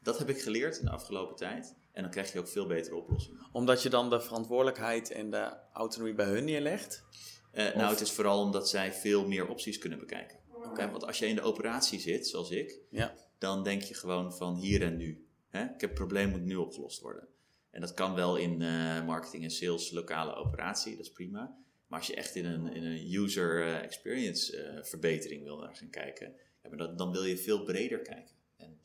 [0.02, 1.76] Dat heb ik geleerd in de afgelopen tijd.
[1.98, 3.48] En dan krijg je ook veel betere oplossingen.
[3.52, 7.04] omdat je dan de verantwoordelijkheid en de autonomie bij hun neerlegt?
[7.52, 10.40] Eh, Nou, het is vooral omdat zij veel meer opties kunnen bekijken.
[10.64, 10.90] Oké.
[10.92, 13.14] Want als je in de operatie zit, zoals ik, Ja.
[13.38, 15.28] dan denk je gewoon van hier en nu.
[15.50, 15.64] Hè?
[15.64, 17.28] Ik heb het probleem moet nu opgelost worden.
[17.72, 21.58] En dat kan wel in eh, marketing en sales lokale operatie, dat is prima.
[21.88, 25.90] Maar als je echt in een, in een user eh, experience verbetering wil naar gaan
[25.90, 26.34] kijken,
[26.64, 28.36] ja, maar dat, dan wil je veel breder kijken.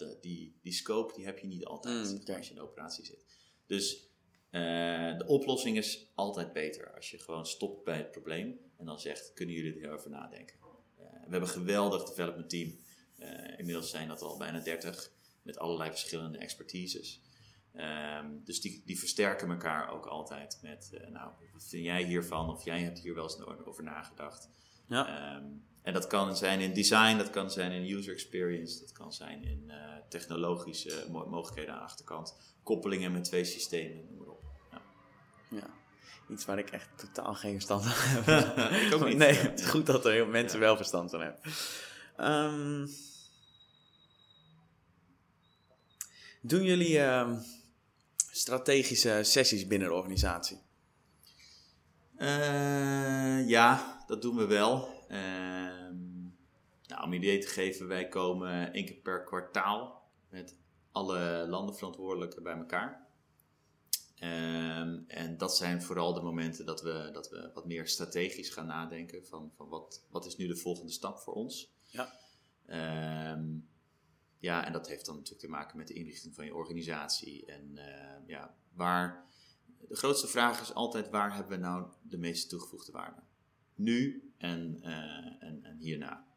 [0.03, 3.05] De, die, die scope die heb je niet altijd Mm, als je in de operatie
[3.05, 3.25] zit.
[3.67, 4.11] Dus
[4.51, 9.01] eh, de oplossing is altijd beter als je gewoon stopt bij het probleem en dan
[9.01, 10.57] zegt, kunnen jullie er heel over nadenken?
[10.97, 12.79] Eh, we hebben een geweldig development team.
[13.19, 15.13] Eh, inmiddels zijn dat al bijna 30
[15.43, 17.21] met allerlei verschillende expertises.
[17.73, 22.51] Ehm, dus die, die versterken elkaar ook altijd met, nou, wat vind jij hiervan?
[22.51, 24.49] Of jij hebt hier wel eens over nagedacht.
[24.89, 25.35] Ja.
[25.37, 25.47] Ehm,
[25.83, 29.45] en dat kan zijn in design, dat kan zijn in user experience, dat kan zijn
[29.45, 29.77] in eh,
[30.09, 32.37] technologische mo- mogelijkheden aan de achterkant.
[32.63, 34.43] Koppelingen met twee systemen, noem maar op.
[35.51, 35.71] ja.
[36.31, 37.93] Iets waar ik echt totaal geen verstand van
[38.35, 38.71] heb.
[38.71, 39.17] Ik ook niet.
[39.17, 41.41] Nee, het is goed dat er heel mensen wel verstand van hebben.
[42.17, 42.87] Ehm,
[46.41, 47.39] doen jullie ehm,
[48.17, 50.59] strategische sessies binnen de organisatie?
[52.17, 54.92] Eh, ja, dat doen we wel.
[55.13, 56.23] Ehm,
[56.87, 60.59] nou, om idee te geven, wij komen één keer per kwartaal met
[60.93, 63.07] alle landenverantwoordelijken bij elkaar.
[64.19, 68.67] Ehm, en dat zijn vooral de momenten dat we, dat we wat meer strategisch gaan
[68.67, 71.73] nadenken van, van wat, wat is nu de volgende stap voor ons.
[71.91, 72.13] Ja.
[72.67, 73.45] Ehm,
[74.39, 77.47] ja, en dat heeft dan natuurlijk te maken met de inrichting van je organisatie.
[77.47, 77.79] En
[78.27, 79.27] ja, waar,
[79.89, 83.23] de grootste vraag is altijd waar hebben we nou de meeste toegevoegde waarde?
[83.75, 86.31] Nu en, eh, en, en hierna.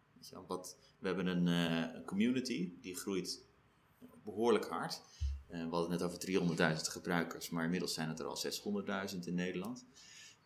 [1.00, 3.44] We hebben een, eh, een community die groeit
[4.24, 5.02] behoorlijk hard.
[5.48, 9.28] Eh, we hadden het net over 300.000 gebruikers, maar inmiddels zijn het er al 600.000
[9.28, 9.86] in Nederland.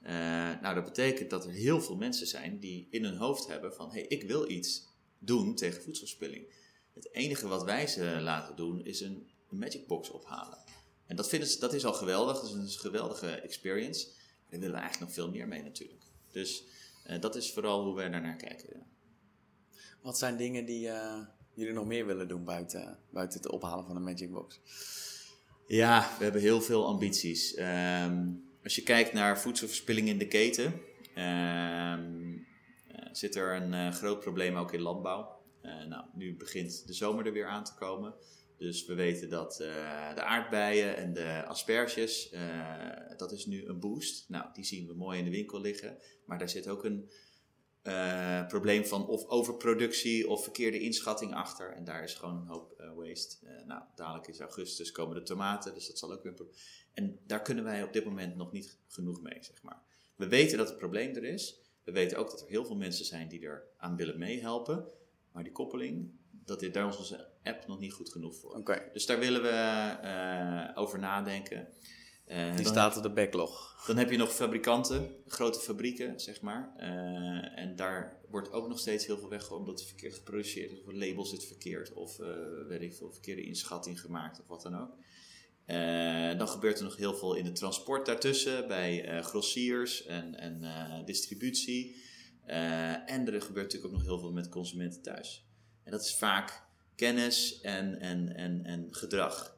[0.02, 0.14] Eh,
[0.62, 3.92] nou, dat betekent dat er heel veel mensen zijn die in hun hoofd hebben van...
[3.92, 4.88] hé, hey, ik wil iets
[5.20, 6.54] doen tegen voedselspilling.
[6.94, 10.58] Het enige wat wij ze laten doen is een, een magic box ophalen.
[11.06, 14.08] En dat, vinden ze, dat is al geweldig, dat is een geweldige experience.
[14.08, 16.04] Maar daar willen we eigenlijk nog veel meer mee natuurlijk.
[16.32, 16.79] Dus Eh,
[17.20, 18.70] dat is vooral hoe wij daarnaar kijken.
[18.74, 18.86] Ja.
[20.02, 21.22] Wat zijn dingen die eh,
[21.54, 24.60] jullie nog meer willen doen buiten, buiten het ophalen van een Magic Box?
[25.68, 27.54] Ja, we hebben heel veel ambities.
[27.54, 28.28] Ehm,
[28.64, 30.82] als je kijkt naar voedselverspilling in de keten,
[31.16, 32.38] ehm,
[32.88, 35.38] eh, zit er een eh, groot probleem ook in landbouw.
[35.62, 38.14] Eh, nou, nu begint de zomer er weer aan te komen.
[38.60, 43.80] Dus we weten dat eh, de aardbeien en de asperges, eh, dat is nu een
[43.80, 44.30] boost.
[44.30, 45.98] Nou, die zien we mooi in de winkel liggen.
[46.26, 47.10] Maar daar zit ook een
[47.82, 51.72] eh, probleem van of overproductie of verkeerde inschatting achter.
[51.72, 53.64] En daar is gewoon een hoop waste.
[53.66, 56.34] Nou, dadelijk is augustus komen de tomaten, dus dat zal ook weer
[56.94, 59.82] En daar kunnen wij op dit moment nog niet genoeg mee, zeg maar.
[60.16, 61.60] We weten dat het probleem er is.
[61.84, 64.88] We weten ook dat er heel veel mensen zijn die er aan willen meehelpen.
[65.32, 66.19] Maar die koppeling,
[66.50, 68.64] dat is, daar is onze app nog niet goed genoeg voor.
[68.94, 71.68] Dus daar willen we eh, over nadenken.
[72.26, 73.84] Eh, die staat op de backlog.
[73.88, 76.74] dan heb je nog fabrikanten, grote fabrieken, zeg maar.
[76.78, 80.80] Eh, en daar wordt ook nog steeds heel veel weggegooid omdat het verkeerd geproduceerd is.
[80.80, 81.94] Of een label zit verkeerd.
[81.94, 82.18] Of
[82.68, 84.96] weet ik veel, verkeerde inschatting gemaakt of wat dan ook.
[86.38, 88.68] Dan gebeurt er nog heel veel in het transport daartussen.
[88.68, 92.04] Bij grossiers en, en distributie.
[92.46, 95.49] En er gebeurt natuurlijk ook nog heel veel met consumenten thuis.
[95.90, 96.64] En dat is vaak
[96.96, 99.58] kennis en, en, en, en gedrag.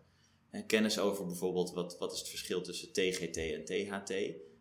[0.50, 4.14] En kennis over bijvoorbeeld wat, wat is het verschil tussen TGT en THT.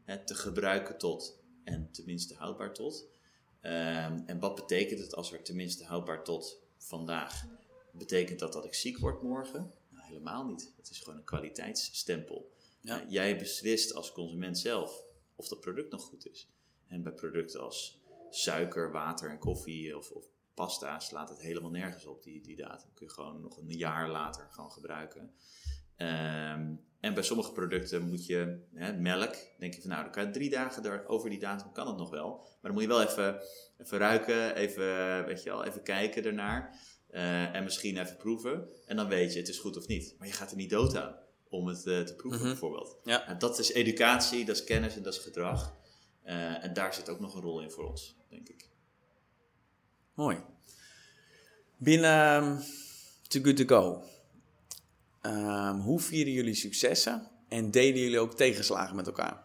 [0.05, 3.09] Hè, te gebruiken tot en tenminste houdbaar tot.
[3.61, 7.47] Ehm, en wat betekent het als er tenminste houdbaar tot vandaag?
[7.93, 9.73] Betekent dat dat ik ziek word morgen?
[9.89, 10.73] Nou, helemaal niet.
[10.77, 12.53] Het is gewoon een kwaliteitsstempel.
[12.81, 13.07] Ja.
[13.09, 15.05] Jij beslist als consument zelf
[15.35, 16.49] of dat product nog goed is.
[16.87, 17.99] En bij producten als
[18.31, 20.25] suiker, water en koffie of, of
[20.61, 22.89] pasta slaat het helemaal nergens op, die, die datum.
[22.95, 25.35] Kun je gewoon nog een jaar later gewoon gebruiken.
[25.97, 30.25] Ehm, en bij sommige producten moet je, hè, melk, denk je van nou, dan kan
[30.25, 32.29] je drie dagen daar, over die datum kan het nog wel.
[32.39, 33.41] Maar dan moet je wel even,
[33.79, 36.79] even ruiken, even, weet je wel, even kijken ernaar.
[37.09, 38.69] Eh, en misschien even proeven.
[38.87, 40.15] En dan weet je, het is goed of niet.
[40.19, 41.17] Maar je gaat er niet dood aan
[41.49, 42.49] om het eh, te proeven, Mhm.
[42.51, 42.97] bijvoorbeeld.
[43.05, 43.25] Ja.
[43.27, 45.77] Nou, dat is educatie, dat is kennis en dat is gedrag.
[46.23, 48.69] Eh, en daar zit ook nog een rol in voor ons, denk ik.
[50.21, 50.39] Mooi.
[51.77, 52.59] Binnen um,
[53.29, 54.03] Too Good To Go.
[55.21, 59.43] Ehm, hoe vieren jullie successen en delen jullie ook tegenslagen met elkaar?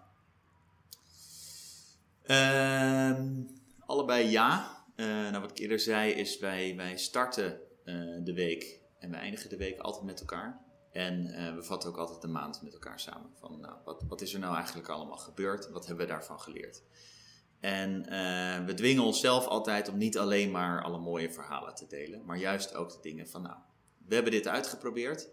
[2.23, 3.41] Ehm,
[3.85, 4.83] allebei ja.
[4.95, 9.15] Eh, nou, wat ik eerder zei is, wij, wij starten eh, de week en we
[9.15, 10.61] eindigen de week altijd met elkaar.
[10.91, 13.29] En eh, we vatten ook altijd de maand met elkaar samen.
[13.39, 15.69] Van, nou, wat, wat is er nou eigenlijk allemaal gebeurd?
[15.69, 16.81] Wat hebben we daarvan geleerd?
[17.59, 22.25] En eh, we dwingen onszelf altijd om niet alleen maar alle mooie verhalen te delen,
[22.25, 23.55] maar juist ook de dingen van, nou,
[24.07, 25.29] we hebben dit uitgeprobeerd.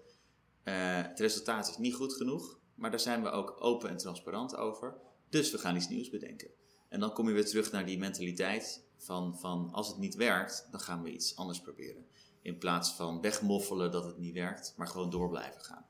[0.63, 4.57] Eh, het resultaat is niet goed genoeg, maar daar zijn we ook open en transparant
[4.57, 4.97] over.
[5.29, 6.51] Dus we gaan iets nieuws bedenken.
[6.89, 10.69] En dan kom je weer terug naar die mentaliteit van, van als het niet werkt,
[10.71, 12.07] dan gaan we iets anders proberen.
[12.43, 15.87] In plaats van wegmoffelen dat het niet werkt, maar gewoon door blijven gaan.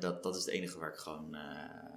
[0.00, 1.96] Dat, dat is het enige waar ik gewoon eh,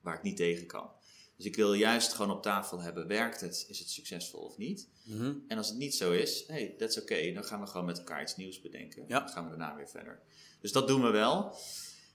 [0.00, 0.90] waar ik niet tegen kan.
[1.36, 4.88] Dus ik wil juist gewoon op tafel hebben, werkt het, is het succesvol of niet?
[5.04, 5.34] Mhm.
[5.48, 7.32] En als het niet zo is, hey, dat is oké.
[7.32, 9.04] Dan gaan we gewoon met elkaar iets nieuws bedenken.
[9.08, 9.18] Ja.
[9.18, 10.20] Dan gaan we daarna weer verder.
[10.60, 11.54] Dus dat doen we wel.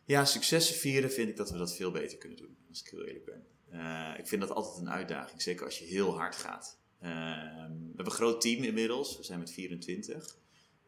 [0.05, 3.05] Ja, successen vieren vind ik dat we dat veel beter kunnen doen, als ik heel
[3.05, 3.45] eerlijk ben.
[3.69, 6.78] Eh, ik vind dat altijd een uitdaging, zeker als je heel hard gaat.
[6.99, 10.38] Ehm, we hebben een groot team inmiddels, we zijn met 24.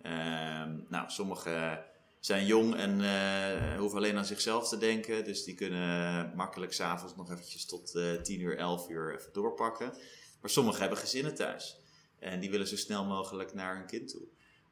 [0.02, 1.86] Ehm, nou, sommigen
[2.26, 5.24] zijn jong en eh, hoeven alleen aan zichzelf te denken.
[5.24, 9.94] Dus die kunnen makkelijk s'avonds nog eventjes tot eh 10 uur, 11 uur even doorpakken.
[10.42, 11.78] Maar sommigen hebben gezinnen thuis.
[12.20, 14.22] En die willen zo snel mogelijk naar hun kind toe.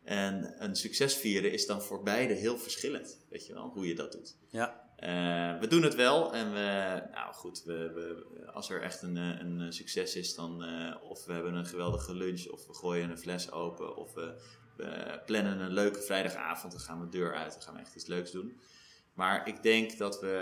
[0.03, 3.17] En een succes vieren is dan voor beide heel verschillend.
[3.29, 4.37] Weet je wel, hoe je dat doet.
[4.49, 4.89] Ja.
[4.95, 9.15] Eh, we doen het wel en we, nou goed, we, we, als er echt een,
[9.15, 10.65] een succes is, dan
[11.01, 14.41] of we hebben een geweldige lunch, of we gooien een fles open, of we
[15.25, 18.05] plannen een leuke vrijdagavond, dan gaan we de deur uit, dan gaan we echt iets
[18.05, 18.59] leuks doen.
[19.13, 20.33] Maar ik denk dat we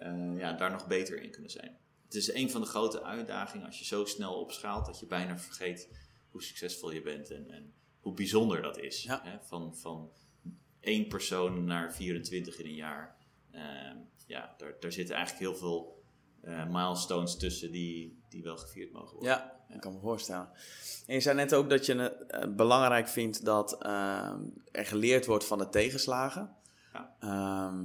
[0.00, 1.78] eh, ja, daar nog beter in kunnen zijn.
[2.04, 5.38] Het is een van de grote uitdagingen als je zo snel opschaalt dat je bijna
[5.38, 5.88] vergeet
[6.30, 9.02] hoe succesvol je bent en, en hoe bijzonder dat is.
[9.02, 9.20] Ja.
[9.24, 9.38] Hè?
[9.40, 10.12] Van, van
[10.80, 13.16] één persoon naar 24 in een jaar.
[13.50, 13.96] Ehm,
[14.26, 16.02] ja, daar, daar zitten eigenlijk heel veel
[16.40, 19.30] eh, milestones tussen die, die wel gevierd mogen worden.
[19.30, 20.48] Ja, ik kan me voorstellen.
[21.06, 24.40] En je zei net ook dat je het eh, belangrijk vindt dat ehm,
[24.72, 26.50] er geleerd wordt van de tegenslagen.
[26.92, 27.14] Ja.
[27.20, 27.76] Ehm,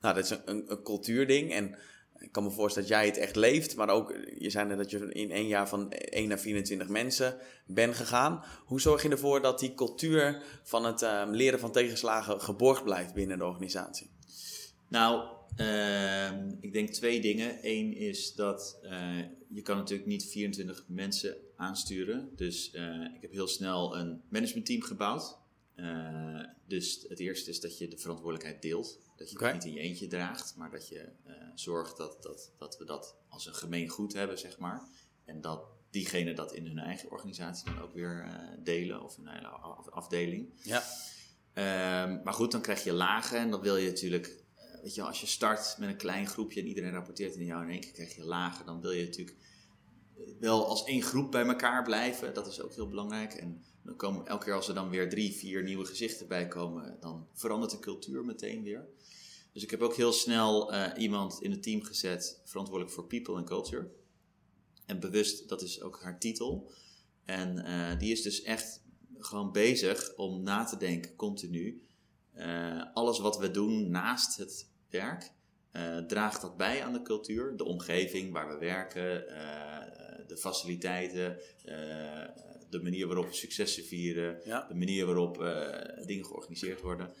[0.00, 1.76] nou, dat is een, een, een cultuurding en
[2.18, 4.90] ik kan me voorstellen dat jij het echt leeft, maar ook, je zei net dat
[4.90, 7.36] je in één jaar van 1 naar 24 mensen
[7.66, 8.44] bent gegaan.
[8.64, 13.14] Hoe zorg je ervoor dat die cultuur van het ehm, leren van tegenslagen geborgd blijft
[13.14, 14.10] binnen de organisatie?
[14.88, 17.58] Nou, ehm, ik denk twee dingen.
[17.62, 19.18] Eén is dat uh,
[19.48, 22.30] je kan natuurlijk niet 24 mensen aansturen.
[22.36, 25.38] Dus uh, ik heb heel snel een managementteam gebouwd.
[25.76, 28.98] Uh, dus het eerste is dat je de verantwoordelijkheid deelt.
[29.16, 29.52] Dat je okay.
[29.52, 31.08] het niet in je eentje draagt, maar dat je
[31.54, 34.88] zorgt dat, dat, dat we dat als een gemeen goed hebben, zeg maar.
[35.24, 38.26] En dat diegenen dat in hun eigen organisatie dan ook weer
[38.62, 40.48] delen of hun eigen afdeling.
[40.62, 40.82] Ja.
[41.58, 44.44] Um, maar goed, dan krijg je lagen en dan wil je natuurlijk,
[44.82, 47.70] weet je, als je start met een klein groepje en iedereen rapporteert in jou in
[47.70, 49.36] één keer krijg je lagen, dan wil je natuurlijk
[50.40, 52.34] wel als één groep bij elkaar blijven.
[52.34, 53.34] Dat is ook heel belangrijk.
[53.34, 56.96] En dan komen, elke keer als er dan weer drie, vier nieuwe gezichten bij komen,
[57.00, 58.86] dan verandert de cultuur meteen weer.
[59.52, 63.34] Dus ik heb ook heel snel uh, iemand in het team gezet, verantwoordelijk voor people
[63.34, 63.90] and culture.
[64.86, 66.70] En bewust, dat is ook haar titel.
[67.24, 68.82] En uh, die is dus echt
[69.18, 71.82] gewoon bezig om na te denken continu.
[72.38, 75.32] Uh, alles wat we doen naast het werk,
[75.72, 77.56] uh, draagt dat bij aan de cultuur.
[77.56, 81.38] De omgeving waar we werken, uh, de faciliteiten,
[82.70, 84.66] de manier waarop we successen vieren, ja.
[84.68, 85.36] de manier waarop
[86.06, 87.12] dingen georganiseerd worden.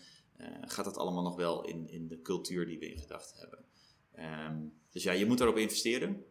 [0.60, 3.64] gaat dat allemaal nog wel in, in de cultuur die we in gedachten hebben.
[4.48, 6.24] Um, dus ja, je moet daarop investeren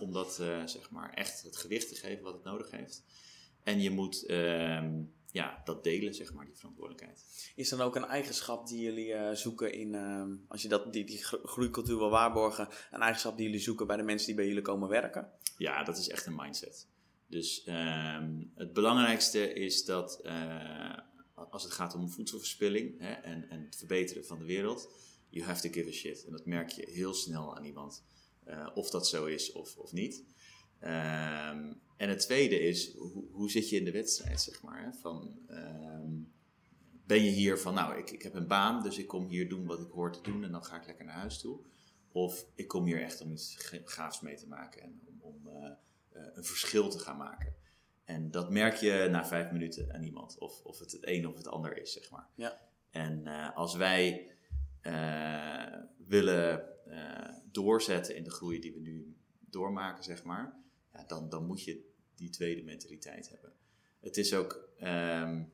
[0.00, 3.04] om dat zeg maar echt het gewicht te geven wat het nodig heeft.
[3.62, 7.52] En je moet um, ja, dat delen, zeg maar, die verantwoordelijkheid.
[7.56, 11.04] Is dan ook een eigenschap die jullie uh, zoeken in, uh, als je dat, die,
[11.04, 14.62] die groeicultuur wil waarborgen, een eigenschap die jullie zoeken bij de mensen die bij jullie
[14.62, 15.30] komen werken?
[15.56, 16.86] Ja, dat is echt een mindset.
[17.26, 20.98] Dus um, het belangrijkste is dat uh,
[21.50, 24.88] als het gaat om voedselverspilling hè, en, en het verbeteren van de wereld,
[25.28, 26.24] you have to give a shit.
[26.24, 28.04] En dat merk je heel snel aan iemand,
[28.74, 30.24] of dat zo is of, of niet.
[30.80, 34.84] Um, en het tweede is, hoe, hoe, zit je in de wedstrijd, zeg maar?
[34.84, 34.92] Hè?
[34.92, 36.32] Van, um,
[37.06, 39.66] ben je hier van, nou, ik, ik heb een baan, dus ik kom hier doen
[39.66, 41.60] wat ik hoor te doen en dan ga ik lekker naar huis toe.
[42.12, 45.54] Of ik kom hier echt om iets gaafs mee te maken en om, om uh,
[45.62, 47.54] uh, een verschil te gaan maken.
[48.04, 51.36] En dat merk je na vijf minuten aan iemand, of, of het het een of
[51.36, 52.28] het ander is, zeg maar.
[52.34, 52.60] Ja.
[52.90, 54.30] En uh, als wij
[55.96, 56.64] willen
[57.50, 60.60] doorzetten in de groei die we nu doormaken, zeg maar,
[60.92, 63.52] ja, dan, dan moet je die tweede mentaliteit hebben.
[64.00, 65.52] Het is ook um,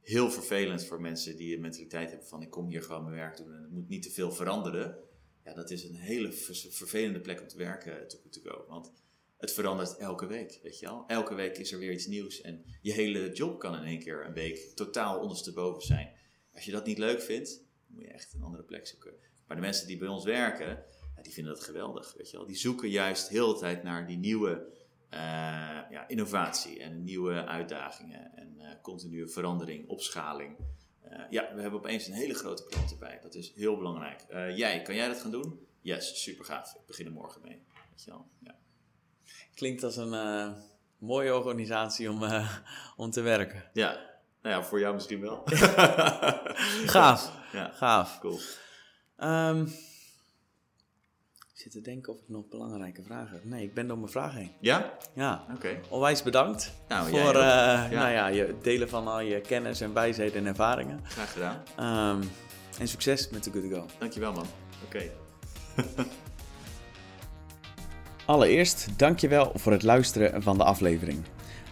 [0.00, 3.36] heel vervelend voor mensen die een mentaliteit hebben van ik kom hier gewoon mijn werk
[3.36, 4.98] doen en het moet niet te veel veranderen.
[5.44, 8.64] Ja, dat is een hele vervelende plek om te werken to, to go.
[8.68, 8.92] Want
[9.36, 11.04] het verandert elke week, weet je wel.
[11.06, 14.26] Elke week is er weer iets nieuws en je hele job kan in één keer
[14.26, 16.12] een week totaal ondersteboven zijn.
[16.54, 19.14] Als je dat niet leuk vindt, moet je echt een andere plek zoeken.
[19.46, 20.84] Maar de mensen die bij ons werken,
[21.16, 22.46] ja, die vinden dat geweldig, weet je wel.
[22.46, 24.66] Die zoeken juist heel de tijd naar die nieuwe
[25.90, 30.56] ja, innovatie en nieuwe uitdagingen en uh, continue verandering, opschaling.
[31.04, 33.18] Uh, ja, we hebben opeens een hele grote klant erbij.
[33.22, 34.24] Dat is heel belangrijk.
[34.56, 35.66] jij, kan jij dat gaan doen?
[35.80, 36.74] Yes, super gaaf.
[36.74, 37.62] Ik begin er morgen mee.
[37.90, 38.26] Weet je wel?
[38.38, 38.54] Ja.
[39.54, 40.54] Klinkt als een
[40.98, 42.22] mooie organisatie om,
[42.96, 43.70] om te werken.
[43.72, 44.10] Ja,
[44.42, 45.42] nou ja, voor jou misschien wel.
[46.94, 47.32] gaaf.
[47.52, 47.70] Ja.
[47.70, 48.18] Gaaf.
[48.18, 48.38] Cool.
[49.16, 49.89] Um, ik
[51.60, 53.44] zit te denken of ik nog belangrijke vragen heb.
[53.44, 54.50] Nee, ik ben door mijn vragen heen.
[54.60, 54.92] Ja?
[55.14, 55.44] Ja.
[55.44, 55.54] Oké.
[55.54, 55.80] Okay.
[55.88, 57.88] Onwijs bedankt nou, voor uh, ja.
[57.88, 61.00] nou ja, je delen van al je kennis en wijsheden en ervaringen.
[61.02, 61.62] Graag gedaan.
[62.16, 62.30] Um,
[62.78, 63.86] en succes met The Good To Go.
[63.98, 64.46] Dankjewel man.
[64.84, 65.10] Oké.
[65.76, 66.06] Okay.
[68.24, 71.24] Allereerst, dankjewel voor het luisteren van de aflevering.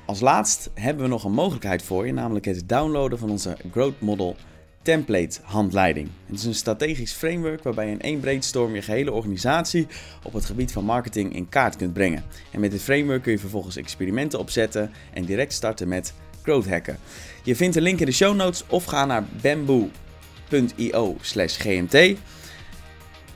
[0.07, 4.01] Als laatst hebben we nog een mogelijkheid voor je, namelijk het downloaden van onze Growth
[4.01, 4.37] Model
[4.83, 6.09] template handleiding.
[6.27, 9.87] Het is een strategisch framework waarbij je in één brainstorm je gehele organisatie
[10.23, 12.25] op het gebied van marketing in kaart kunt brengen.
[12.53, 16.99] En met dit framework kun je vervolgens experimenten opzetten en direct starten met growth hacken.
[17.43, 22.19] Je vindt de link in de show notes of ga naar bamboo.io slash gmt.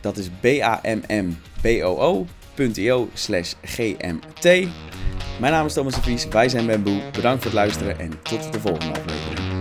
[0.00, 1.38] Dat is b-a-m-m-b-o-o.io
[3.14, 4.44] slash gmt.
[5.40, 7.00] Mijn naam is Thomas de Vries, wij zijn Bamboo.
[7.12, 9.51] Bedankt voor het luisteren en tot de volgende aflevering.